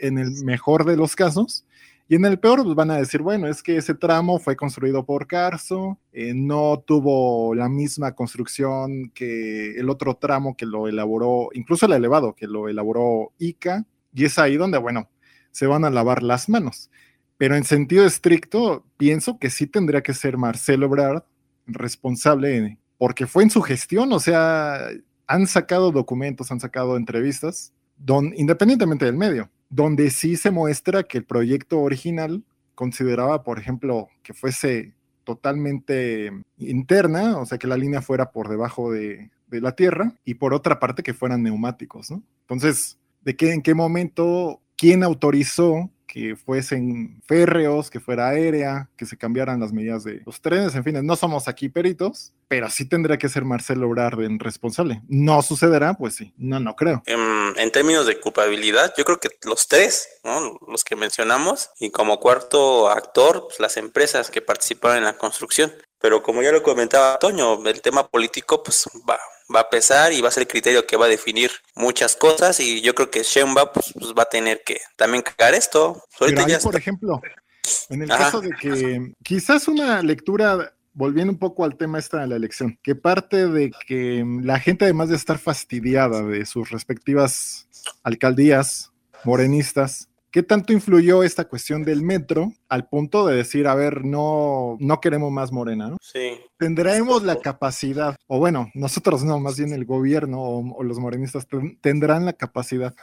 [0.01, 1.67] en el mejor de los casos,
[2.09, 5.05] y en el peor pues van a decir, bueno, es que ese tramo fue construido
[5.05, 11.51] por Carso, eh, no tuvo la misma construcción que el otro tramo que lo elaboró,
[11.53, 15.11] incluso el elevado que lo elaboró ICA, y es ahí donde, bueno,
[15.59, 16.89] se van a lavar las manos.
[17.37, 21.25] Pero en sentido estricto, pienso que sí tendría que ser Marcelo Ebrard
[21.67, 24.89] responsable, porque fue en su gestión, o sea,
[25.27, 31.19] han sacado documentos, han sacado entrevistas, don, independientemente del medio, donde sí se muestra que
[31.19, 32.45] el proyecto original
[32.77, 34.95] consideraba, por ejemplo, que fuese
[35.25, 40.55] totalmente interna, o sea, que la línea fuera por debajo de, la tierra, y por
[40.55, 42.13] otra parte que fueran neumáticos.
[42.43, 49.05] Entonces, de qué, en qué momento, quién autorizó que fuesen férreos, que fuera aérea, que
[49.05, 52.89] se cambiaran las medidas de los trenes, en fin, no somos aquí peritos, pero sí
[52.89, 55.03] tendría que ser Marcelo Ebrard en responsable.
[55.07, 55.93] ¿No sucederá?
[55.95, 57.03] Pues sí, no, no creo.
[57.05, 60.59] En, términos de culpabilidad, yo creo que los tres, ¿no?
[60.67, 65.71] los que mencionamos, y como cuarto actor, pues las empresas que participaron en la construcción.
[66.01, 69.19] Pero como ya lo comentaba Toño, el tema político pues va,
[69.55, 72.61] va a pesar y va a ser el criterio que va a definir muchas cosas
[72.61, 76.03] y yo creo que Sheinbaum pues, pues va a tener que también cagar esto.
[76.19, 77.21] Pero ahí, por ejemplo,
[77.89, 82.27] en el caso de que quizás una lectura volviendo un poco al tema esta de
[82.27, 87.69] la elección, que parte de que la gente además de estar fastidiada de sus respectivas
[88.03, 88.91] alcaldías
[89.25, 94.77] morenistas, ¿Qué tanto influyó esta cuestión del metro al punto de decir, a ver, no,
[94.79, 95.97] no queremos más Morena, ¿no?
[96.03, 96.39] Sí.
[96.59, 101.47] Tendremos la capacidad, o bueno, nosotros no, más bien el gobierno o, los morenistas
[101.81, 102.95] tendrán la capacidad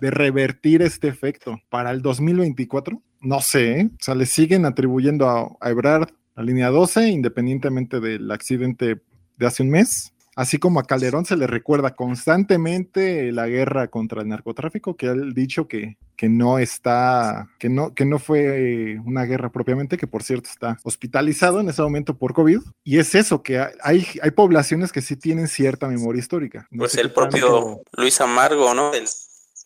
[0.00, 3.00] de revertir este efecto para el 2024.
[3.20, 3.90] No sé, ¿eh?
[3.90, 9.00] o sea, le siguen atribuyendo a, a Ebrard la línea 12, independientemente del accidente
[9.36, 10.13] de hace un mes.
[10.36, 15.14] Así como a Calderón se le recuerda constantemente la guerra contra el narcotráfico, que ha
[15.14, 20.22] dicho que, que no está, que no, que no fue una guerra propiamente, que por
[20.22, 22.60] cierto está hospitalizado en ese momento por COVID.
[22.82, 26.68] Y es eso, que hay, hay poblaciones que sí tienen cierta memoria histórica.
[26.76, 28.92] pues el propio Luis Amargo, ¿no?
[28.92, 29.04] El,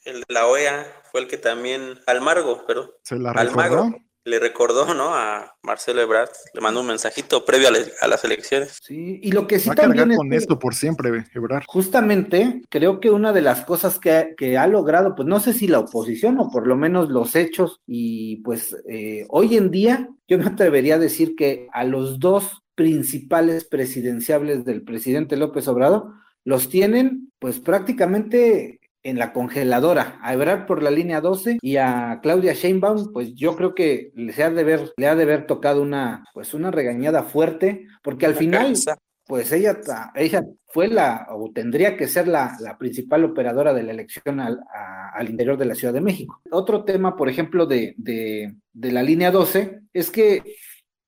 [0.04, 3.94] el, de la OEA fue el que también, Almargo, pero se la recordó
[4.28, 5.14] le recordó, ¿no?
[5.14, 8.78] A Marcelo Ebrard, le mandó un mensajito previo a, las elecciones.
[8.82, 11.24] Sí, y lo que sí Va a también cargar es con que- esto por siempre,
[11.34, 11.64] Ebrard.
[11.66, 15.66] Justamente, creo que una de las cosas que, que ha logrado, pues no sé si
[15.66, 20.38] la oposición o por lo menos los hechos, y pues eh, hoy en día yo
[20.38, 26.12] me atrevería a decir que a los dos principales presidenciables del presidente López Obrador
[26.44, 32.20] los tienen pues prácticamente en la congeladora, a Ebrard por la línea 12 y a
[32.22, 35.82] Claudia Sheinbaum, pues yo creo que le ha de ver, le ha de haber tocado
[35.82, 38.98] una, pues una regañada fuerte, porque al final cabeza.
[39.26, 39.78] pues ella,
[40.14, 44.60] ella fue la, o tendría que ser la, la principal operadora de la elección al,
[44.74, 46.40] a- al interior de la Ciudad de México.
[46.50, 50.42] Otro tema, por ejemplo, de, de, de la línea 12, es que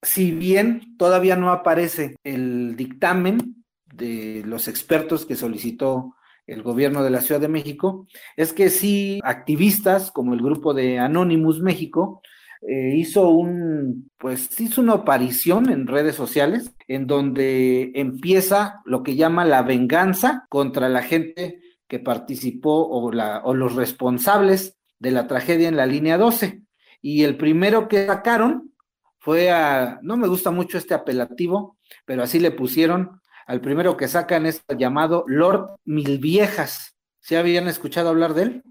[0.03, 6.15] si bien todavía no aparece el dictamen de los expertos que solicitó
[6.51, 10.99] el gobierno de la Ciudad de México, es que sí activistas como el grupo de
[10.99, 12.23] Anonymous México
[12.63, 19.17] eh, hizo un, pues hizo una aparición en redes sociales en donde empieza lo que
[19.17, 25.27] llama la venganza contra la gente que participó o, la, o los responsables de la
[25.27, 26.63] tragedia en la línea 12.
[27.01, 28.73] Y el primero que sacaron
[29.19, 34.09] fue a, no me gusta mucho este apelativo, pero así le pusieron, al primero que
[34.09, 36.95] sacan es llamado Lord Milviejas.
[37.21, 38.63] ¿Sí habían escuchado hablar de él?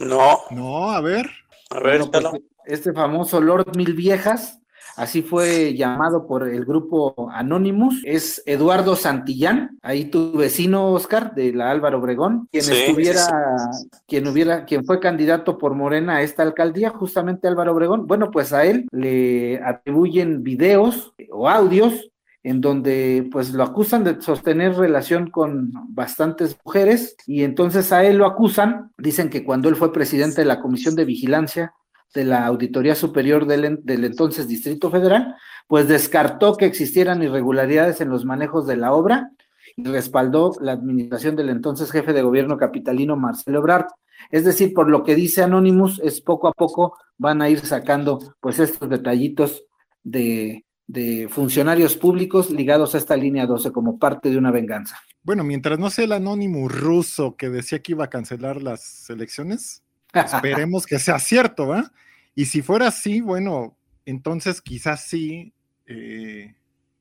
[0.00, 1.26] No, No, a ver.
[1.70, 4.60] a ver, Bueno, pues, este famoso Lord Mil Viejas,
[4.96, 11.52] así fue llamado por el grupo Anonymous, es Eduardo Santillán, ahí tu vecino Oscar de
[11.52, 13.24] la Álvaro Obregón, quien Sí, estuviera,
[13.72, 18.06] sí, quien hubiera, quien fue candidato por Morena a esta alcaldía, justamente Álvaro Obregón.
[18.06, 22.10] Bueno, pues a él le atribuyen videos o audios
[22.48, 28.16] en donde pues lo acusan de sostener relación con bastantes mujeres y entonces a él
[28.16, 31.74] lo acusan, dicen que cuando él fue presidente de la Comisión de Vigilancia
[32.14, 35.34] de la Auditoría Superior del, del entonces Distrito Federal,
[35.66, 39.30] pues descartó que existieran irregularidades en los manejos de la obra
[39.76, 43.88] y respaldó la administración del entonces jefe de gobierno capitalino Marcelo Ebrard.
[44.30, 48.18] Es decir, por lo que dice Anonymous, es poco a poco van a ir sacando
[48.40, 49.64] pues estos detallitos
[50.02, 54.98] de, de funcionarios públicos ligados a esta línea 12 como parte de una venganza.
[55.22, 59.82] Bueno, mientras no sea el anónimo ruso que decía que iba a cancelar las elecciones,
[60.14, 61.92] esperemos que sea cierto, ¿va?
[62.34, 65.52] Y si fuera así, bueno, entonces quizás sí
[65.86, 66.54] eh,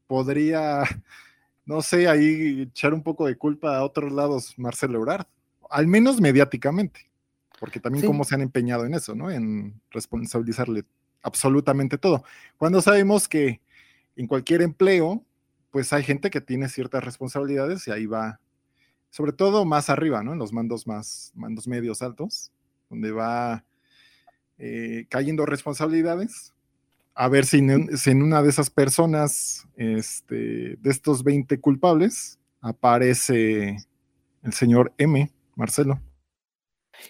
[0.06, 0.84] podría,
[1.65, 5.28] no sé, ahí echar un poco de culpa a otros lados Marcelo Ebrard,
[5.69, 7.10] al menos mediáticamente,
[7.58, 8.08] porque también Sí.
[8.08, 9.32] cómo se han empeñado en eso, ¿no?
[9.32, 10.84] En responsabilizarle
[11.21, 12.26] absolutamente todo.
[12.58, 13.62] Cuando sabemos que
[14.17, 15.23] en cualquier empleo,
[15.71, 18.39] pues hay gente que tiene ciertas responsabilidades y ahí va,
[19.10, 20.34] sobre todo más arriba, ¿no?
[20.34, 22.51] En los mandos más, mandos medios altos,
[22.89, 23.63] donde va
[24.58, 26.53] eh, cayendo responsabilidades.
[27.13, 32.39] A ver si en, si en una de esas personas, este, de estos 20 culpables,
[32.60, 33.77] aparece
[34.43, 36.01] el señor M, Marcelo.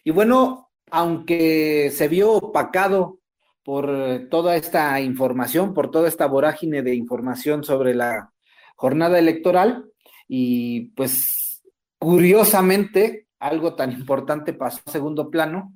[0.04, 3.20] Y bueno, aunque se vio opacado
[3.68, 8.32] por eh, toda esta información, por toda esta vorágine de información sobre la
[8.78, 9.84] jornada electoral,
[10.26, 11.62] y pues
[12.00, 15.74] curiosamente algo tan importante pasó a segundo plano,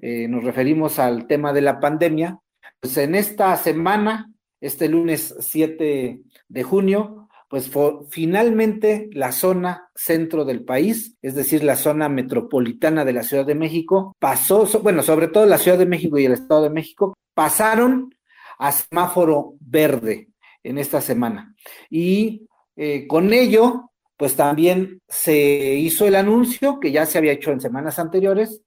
[0.00, 2.38] eh, nos referimos al tema de la pandemia,
[2.78, 7.21] pues en esta semana, este lunes 7 de junio,
[7.52, 7.70] pues
[8.08, 13.54] finalmente la zona centro del país, es decir, la zona metropolitana de la Ciudad de
[13.54, 18.14] México, pasó, bueno, sobre todo la Ciudad de México y el Estado de México, pasaron
[18.58, 20.30] a semáforo verde
[20.62, 21.54] en esta semana.
[21.90, 27.52] Y eh, con ello, pues también se hizo el anuncio, que ya se había hecho
[27.52, 28.62] en semanas anteriores,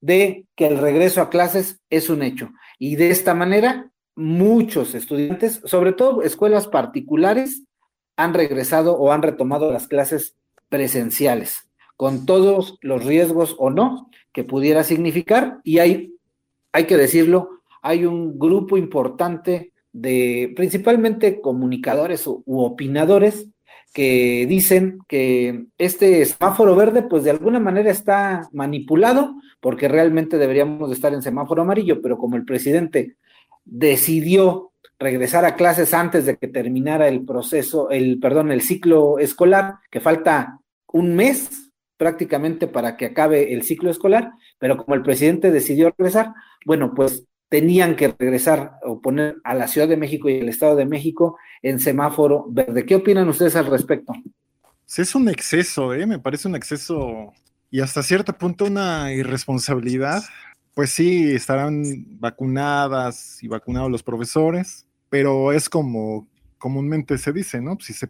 [0.00, 2.52] de que el regreso a clases es un hecho.
[2.78, 7.64] Y de esta manera, muchos estudiantes, sobre todo escuelas particulares,
[8.22, 10.36] han regresado o han retomado las clases
[10.68, 15.58] presenciales, con todos los riesgos o no que pudiera significar.
[15.64, 16.14] Y hay,
[16.72, 23.48] hay que decirlo, hay un grupo importante de principalmente comunicadores u, u opinadores
[23.92, 30.88] que dicen que este semáforo verde, pues de alguna manera está manipulado, porque realmente deberíamos
[30.90, 33.16] de estar en semáforo amarillo, pero como el presidente
[33.64, 34.69] decidió
[35.00, 39.98] regresar a clases antes de que terminara el proceso, el, perdón, el ciclo escolar, que
[39.98, 40.60] falta
[40.92, 46.34] un mes prácticamente para que acabe el ciclo escolar, pero como el presidente decidió regresar,
[46.64, 50.76] bueno, pues tenían que regresar o poner a la Ciudad de México y el Estado
[50.76, 52.86] de México en semáforo verde.
[52.86, 54.12] ¿Qué opinan ustedes al respecto?
[54.96, 56.06] Es un exceso, ¿eh?
[56.06, 57.32] me parece un exceso
[57.70, 60.22] y hasta cierto punto una irresponsabilidad
[60.74, 61.82] pues sí, estarán
[62.18, 67.76] vacunadas y vacunados los profesores, pero es como comúnmente se dice, ¿no?
[67.80, 68.08] Si se,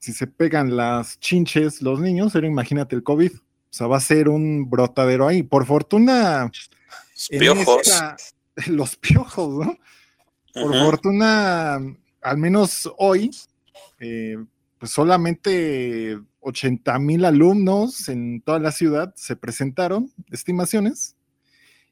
[0.00, 3.32] si se pegan las chinches los niños, pero imagínate el COVID.
[3.32, 5.42] O sea, va a ser un brotadero ahí.
[5.42, 6.50] Por fortuna.
[7.14, 8.34] Los piojos.
[8.66, 9.78] los piojos, ¿no?
[10.52, 11.80] Por fortuna,
[12.22, 13.30] al menos hoy,
[13.98, 14.36] eh,
[14.78, 21.16] pues solamente 80 mil alumnos en toda la ciudad se presentaron, estimaciones,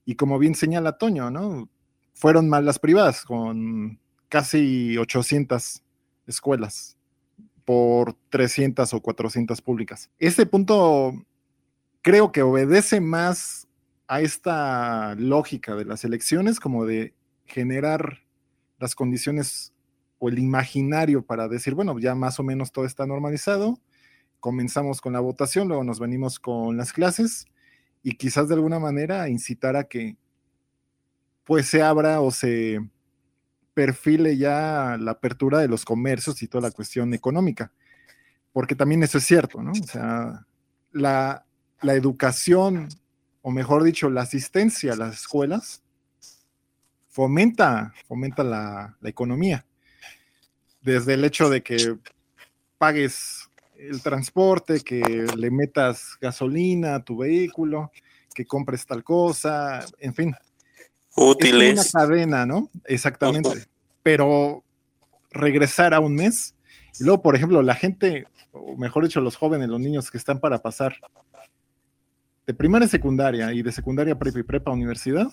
[0.04, 1.68] y como bien señala Toño, ¿no?
[2.14, 3.98] Fueron más las privadas, con
[4.32, 5.82] casi 800
[6.26, 6.96] escuelas
[7.66, 10.10] por 300 o 400 públicas.
[10.18, 11.12] Este punto
[12.00, 13.68] creo que obedece más
[14.08, 17.12] a esta lógica de las elecciones como de
[17.44, 18.20] generar
[18.78, 19.74] las condiciones
[20.18, 23.78] o el imaginario para decir, bueno, ya más o menos todo está normalizado,
[24.40, 27.44] comenzamos con la votación, luego nos venimos con las clases
[28.02, 30.16] y quizás de alguna manera incitar a que
[31.44, 32.80] pues se abra o se
[33.74, 37.72] perfile ya la apertura de los comercios y toda la cuestión económica,
[38.52, 39.72] porque también eso es cierto, ¿no?
[39.72, 40.46] O sea,
[40.92, 41.44] la,
[41.82, 42.88] educación,
[43.40, 45.82] o mejor dicho, la asistencia a las escuelas
[47.08, 49.64] fomenta, fomenta la, la economía,
[50.82, 51.96] desde el hecho de que
[52.78, 57.90] pagues el transporte, que le metas gasolina a tu vehículo,
[58.34, 60.34] que compres tal cosa, en fin.
[61.14, 61.78] Útiles.
[61.78, 62.70] Es una cadena, ¿no?
[62.84, 63.66] Exactamente.
[64.02, 64.64] Pero
[65.30, 66.54] regresar a un mes,
[66.98, 70.40] y luego, por ejemplo, la gente, o mejor dicho, los jóvenes, los niños que están
[70.40, 70.96] para pasar
[72.46, 75.28] de primaria a secundaria y de secundaria prepa y prepa a universidad,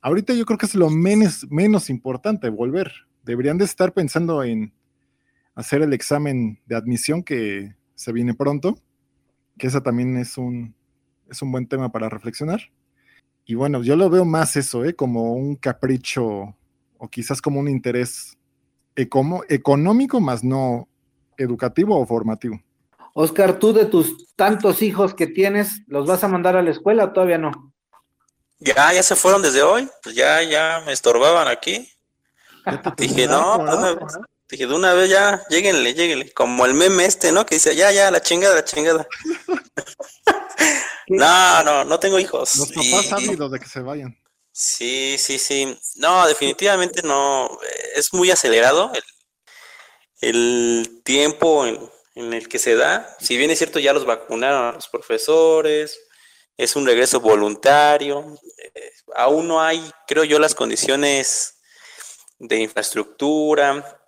[0.00, 2.90] ahorita yo creo que es lo menos, menos importante, volver.
[3.22, 4.72] Deberían de estar pensando en
[5.54, 8.78] hacer el examen de admisión que se viene pronto,
[9.58, 10.74] que esa también es un,
[11.28, 12.60] es un buen tema para reflexionar.
[13.48, 14.94] Y bueno, yo lo veo más eso, ¿eh?
[14.94, 16.54] como un capricho
[16.98, 18.36] o quizás como un interés
[18.94, 20.86] económico, más no
[21.38, 22.60] educativo o formativo.
[23.14, 27.04] Oscar, tú de tus tantos hijos que tienes, ¿los vas a mandar a la escuela
[27.04, 27.72] o todavía no?
[28.58, 31.88] Ya, ya se fueron desde hoy, pues ya, ya me estorbaban aquí.
[32.98, 33.64] Dije, no,
[33.98, 34.18] pues
[34.50, 36.32] Dije, de una vez ya, lleguenle, lleguenle.
[36.32, 37.46] Como el meme este, ¿no?
[37.46, 39.06] Que dice, ya, ya, la chingada, la chingada.
[41.08, 42.56] no, no, no tengo hijos.
[42.56, 44.18] Los papás ávidos de que se vayan.
[44.52, 45.78] Sí, sí, sí.
[45.96, 47.58] No, definitivamente no.
[47.94, 48.90] Es muy acelerado
[50.20, 53.16] el, tiempo en, el que se da.
[53.20, 56.00] Si bien es cierto, ya los vacunaron a los profesores,
[56.56, 58.36] es un regreso voluntario.
[58.74, 61.60] Eh, aún no hay, creo yo, las condiciones
[62.40, 64.02] de infraestructura,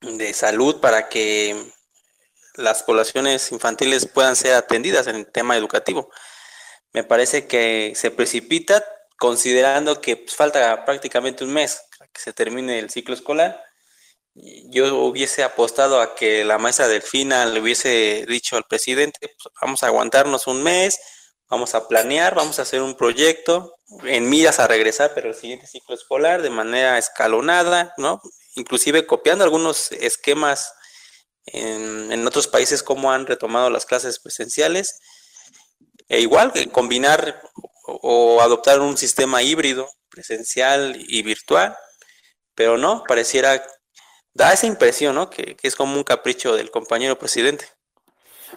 [0.00, 1.72] de salud para que
[2.54, 6.10] las poblaciones infantiles puedan ser atendidas en el tema educativo.
[6.94, 8.82] Me parece que se precipita
[9.18, 13.62] considerando que pues, falta prácticamente un mes para que se termine el ciclo escolar.
[14.34, 19.82] Yo hubiese apostado a que la maestra Delfina le hubiese dicho al presidente, pues, vamos
[19.82, 20.98] a aguantarnos un mes,
[21.50, 25.66] vamos a planear, vamos a hacer un proyecto en miras a regresar, pero el siguiente
[25.66, 28.20] ciclo escolar de manera escalonada, ¿no?
[28.54, 30.72] inclusive copiando algunos esquemas
[31.46, 34.98] en, otros países como han retomado las clases presenciales.
[36.08, 37.40] E igual, combinar
[37.86, 41.76] o, adoptar un sistema híbrido, presencial y virtual,
[42.54, 43.62] pero no, pareciera,
[44.32, 45.30] da esa impresión, ¿no?
[45.30, 47.66] Que, que es como un capricho del compañero presidente.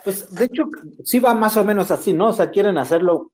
[0.03, 0.65] Pues de hecho,
[1.03, 2.27] sí va más o menos así, ¿no?
[2.27, 3.31] O sea, quieren hacerlo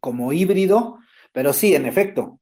[0.00, 0.98] como híbrido,
[1.32, 2.40] pero sí, en efecto.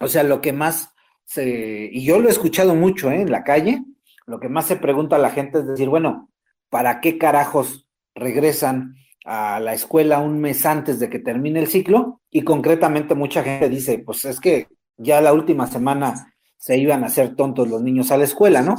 [0.00, 0.90] O sea, lo que más
[1.36, 3.20] y yo lo he escuchado mucho ¿eh?
[3.20, 3.82] en la calle,
[4.26, 6.30] lo que más se pregunta a la gente es decir, bueno,
[6.70, 8.94] ¿para qué carajos regresan
[9.30, 12.22] a la escuela un mes antes de que termine el ciclo?
[12.30, 17.08] Y concretamente mucha gente dice, pues es que ya la última semana se iban a
[17.08, 18.76] hacer tontos los niños a la escuela, ¿no?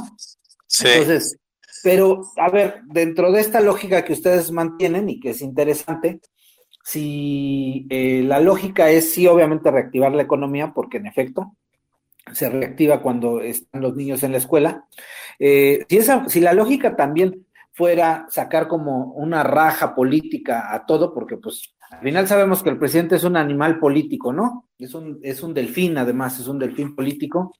[0.66, 0.88] Sí.
[0.88, 1.38] Entonces,
[1.84, 6.20] pero a ver, dentro de esta lógica que ustedes mantienen y que es interesante,
[6.84, 11.56] si eh, la lógica es sí, obviamente reactivar la economía, porque en efecto,
[12.32, 14.84] se reactiva cuando están los niños en la escuela.
[15.38, 17.46] Eh, si, esa, si la lógica también
[17.80, 22.78] fuera sacar como una raja política a todo, porque pues al final sabemos que el
[22.78, 24.66] presidente es un animal político, ¿no?
[24.78, 27.54] Es un, es un delfín, además, es un delfín político.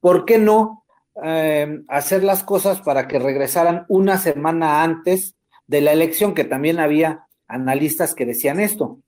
[0.00, 0.82] ¿Por qué no
[1.22, 5.36] eh, hacer las cosas para que regresaran una semana antes
[5.68, 8.98] de la elección, que también había analistas que decían esto?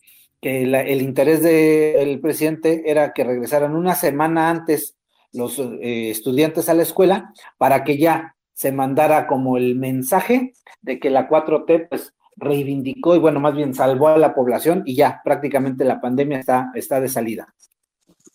[0.41, 4.95] que el interés del presidente era que regresaran una semana antes
[5.33, 10.99] los eh, estudiantes a la escuela para que ya se mandara como el mensaje de
[10.99, 15.21] que la 4T pues reivindicó y bueno, más bien salvó a la población y ya
[15.25, 17.55] prácticamente la pandemia está, está de salida.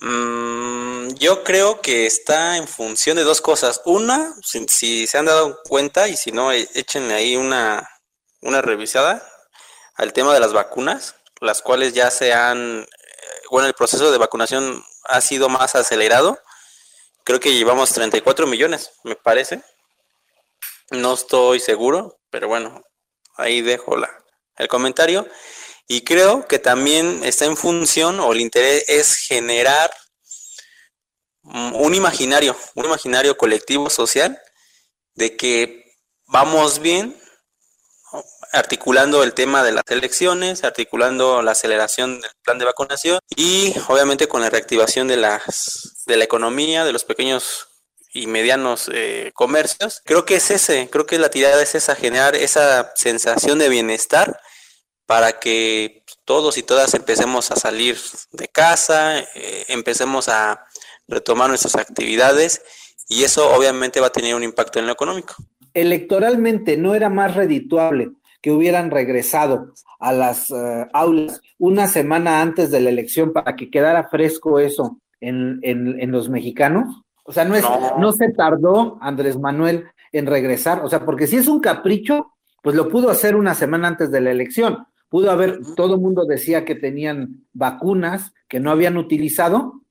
[0.01, 3.81] Mm, yo creo que está en función de dos cosas.
[3.85, 7.89] Una, si, se han dado cuenta y si no, e, échenle ahí una,
[8.41, 9.21] una revisada
[9.95, 12.85] al tema de las vacunas, las cuales ya se han, eh,
[13.51, 16.39] bueno, el proceso de vacunación ha sido más acelerado.
[17.25, 19.61] Creo que llevamos 34 millones, me parece.
[20.91, 22.83] No estoy seguro, pero bueno,
[23.35, 24.09] ahí dejo la,
[24.57, 25.27] el comentario.
[25.87, 29.91] Y creo que también está en función o el interés es generar
[31.41, 34.39] un imaginario, un imaginario colectivo social
[35.15, 35.83] de que
[36.27, 37.19] vamos bien
[38.51, 44.27] articulando el tema de las elecciones, articulando la aceleración del plan de vacunación y obviamente
[44.27, 47.68] con la reactivación de las de la economía, de los pequeños
[48.13, 50.01] y medianos eh, comercios.
[50.05, 54.39] Creo que es ese, creo que la tirada es esa, generar esa sensación de bienestar
[55.05, 57.97] para que todos y todas empecemos a salir
[58.31, 60.65] de casa, eh, empecemos a
[61.07, 62.61] retomar nuestras actividades
[63.07, 65.33] y eso obviamente va a tener un impacto en lo económico.
[65.73, 72.71] Electoralmente no era más redituable que hubieran regresado a las eh, aulas una semana antes
[72.71, 77.01] de la elección para que quedara fresco eso en, los mexicanos.
[77.29, 77.63] O sea, no, es,
[77.99, 78.11] no.
[78.11, 82.89] se tardó Andrés Manuel en regresar, o sea, porque si es un capricho, pues lo
[82.89, 84.87] pudo hacer una semana antes de la elección.
[85.09, 89.83] Pudo haber, todo el mundo decía que tenían vacunas que no habían utilizado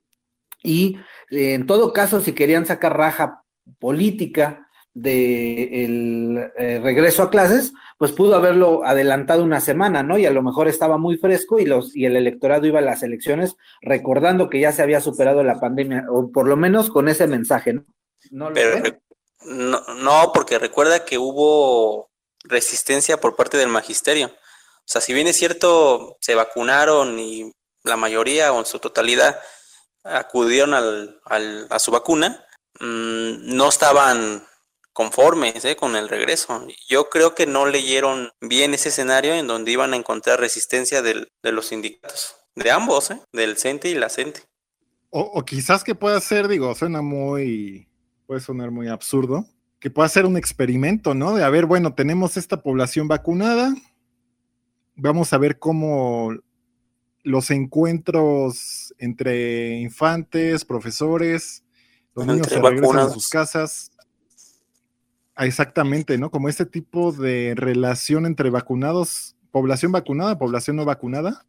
[0.65, 0.97] y
[1.31, 3.45] eh, en todo caso, si querían sacar raja
[3.79, 4.68] política
[5.01, 10.19] del eh, regreso a clases, pues pudo haberlo adelantado una semana, ¿no?
[10.19, 13.03] Y a lo mejor estaba muy fresco y, los, y el electorado iba a las
[13.03, 17.27] elecciones recordando que ya se había superado la pandemia, o por lo menos con ese
[17.27, 17.85] mensaje, ¿no?
[18.31, 18.51] ¿No,
[19.41, 22.11] no, no, porque recuerda que hubo
[22.45, 24.27] resistencia por parte del magisterio.
[24.27, 27.53] O sea, si bien es cierto, se vacunaron y
[27.85, 29.39] la mayoría o en su totalidad
[30.03, 31.21] acudieron al,
[31.71, 32.45] a su vacuna,
[32.81, 34.45] mm, no estaban
[34.99, 36.67] conformes eh, con el regreso.
[36.89, 41.29] Yo creo que no leyeron bien ese escenario en donde iban a encontrar resistencia de
[41.53, 44.41] los sindicatos, de ambos, eh, del CENTE y la CENTE.
[45.11, 47.87] O, o, quizás que pueda ser, digo, suena muy,
[48.27, 49.47] puede sonar muy absurdo,
[49.79, 51.33] que pueda ser un experimento, ¿no?
[51.33, 53.73] De a ver, bueno, tenemos esta población vacunada,
[54.97, 56.35] vamos a ver cómo
[57.23, 61.63] los encuentros entre infantes, profesores,
[62.17, 63.93] los niños se regresan a sus casas.
[65.41, 66.33] Ah, exactamente, ¿no?
[66.33, 71.47] Como este tipo de relación entre vacunados, población vacunada, población no vacunada,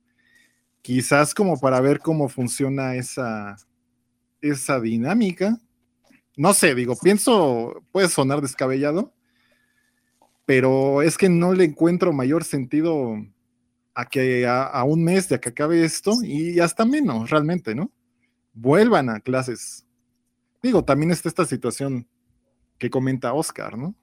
[0.84, 3.58] quizás como para ver cómo funciona esa,
[4.42, 5.58] esa dinámica.
[6.38, 9.12] No sé, digo, pienso, puede sonar descabellado,
[10.46, 13.16] pero es que no le encuentro mayor sentido
[13.96, 17.92] a que a, un mes de que acabe esto y hasta menos realmente, ¿no?
[18.54, 19.84] Vuelvan a clases.
[20.62, 22.08] Digo, también está esta situación
[22.80, 23.94] que comenta Oscar, ¿no?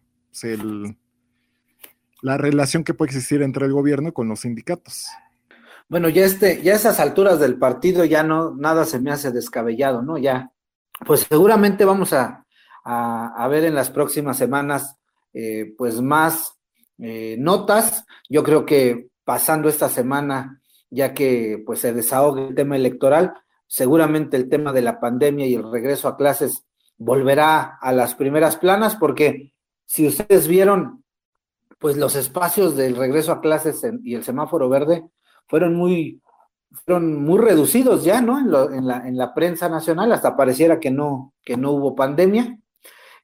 [2.21, 5.07] la relación que puede existir entre el gobierno con los sindicatos.
[5.89, 9.31] Bueno, ya este, ya a esas alturas del partido ya no, nada se me hace
[9.31, 10.19] descabellado, ¿no?
[10.19, 10.51] Ya,
[11.07, 12.45] pues seguramente vamos a,
[13.49, 14.97] ver en las próximas semanas,
[15.33, 16.57] eh, pues más
[16.99, 18.05] eh, notas.
[18.29, 20.61] Yo creo que pasando esta semana,
[20.91, 23.35] ya que pues se desahogue el tema electoral,
[23.67, 26.65] seguramente el tema de la pandemia y el regreso a clases
[26.99, 29.53] volverá a las primeras planas, porque
[29.85, 31.05] si ustedes vieron,
[31.79, 35.05] pues los espacios del regreso a clases y el semáforo verde
[35.47, 36.23] fueron muy,
[36.71, 38.39] fueron muy reducidos ya, ¿no?
[38.39, 42.59] En, en, la, en la prensa nacional, hasta pareciera que no, que no hubo pandemia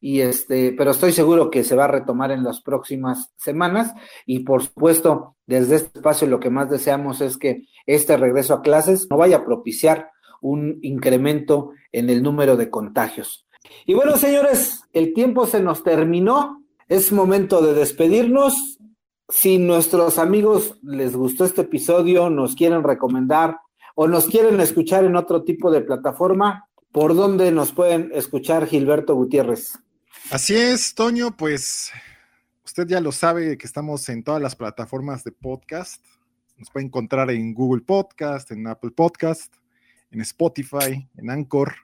[0.03, 3.95] y este, pero estoy seguro que se va a retomar en las próximas semanas
[4.27, 8.63] y por supuesto, desde este espacio lo que más deseamos es que este regreso a
[8.63, 10.11] clases no vaya a propiciar
[10.41, 13.47] un incremento en el número de contagios.
[13.87, 16.63] Y bueno, señores, el tiempo se nos terminó.
[16.89, 18.79] Es momento de despedirnos.
[19.29, 23.59] Si nuestros amigos les gustó este episodio, nos quieren recomendar
[23.95, 29.15] o nos quieren escuchar en otro tipo de plataforma, ¿por dónde nos pueden escuchar Gilberto
[29.15, 29.79] Gutiérrez?
[30.31, 31.91] Así es, Toño, pues
[32.65, 36.05] usted ya lo sabe que estamos en todas las plataformas de podcast.
[36.57, 39.55] Nos puede encontrar en Google Podcast, en Apple Podcast,
[40.11, 41.75] en Spotify, en Anchor.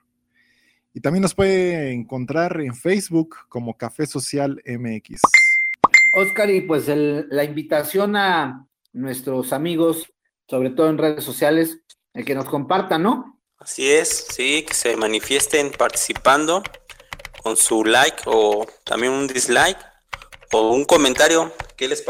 [0.93, 5.21] Y también nos puede encontrar en Facebook como Café Social MX.
[6.13, 10.11] Oscar, y pues la invitación a nuestros amigos,
[10.47, 11.79] sobre todo en redes sociales,
[12.13, 13.39] el que nos compartan, ¿no?
[13.59, 16.63] Así es, sí, que se manifiesten participando
[17.43, 19.77] con su like o también un dislike
[20.51, 21.53] o un comentario.
[21.77, 22.07] ¿Qué les parece?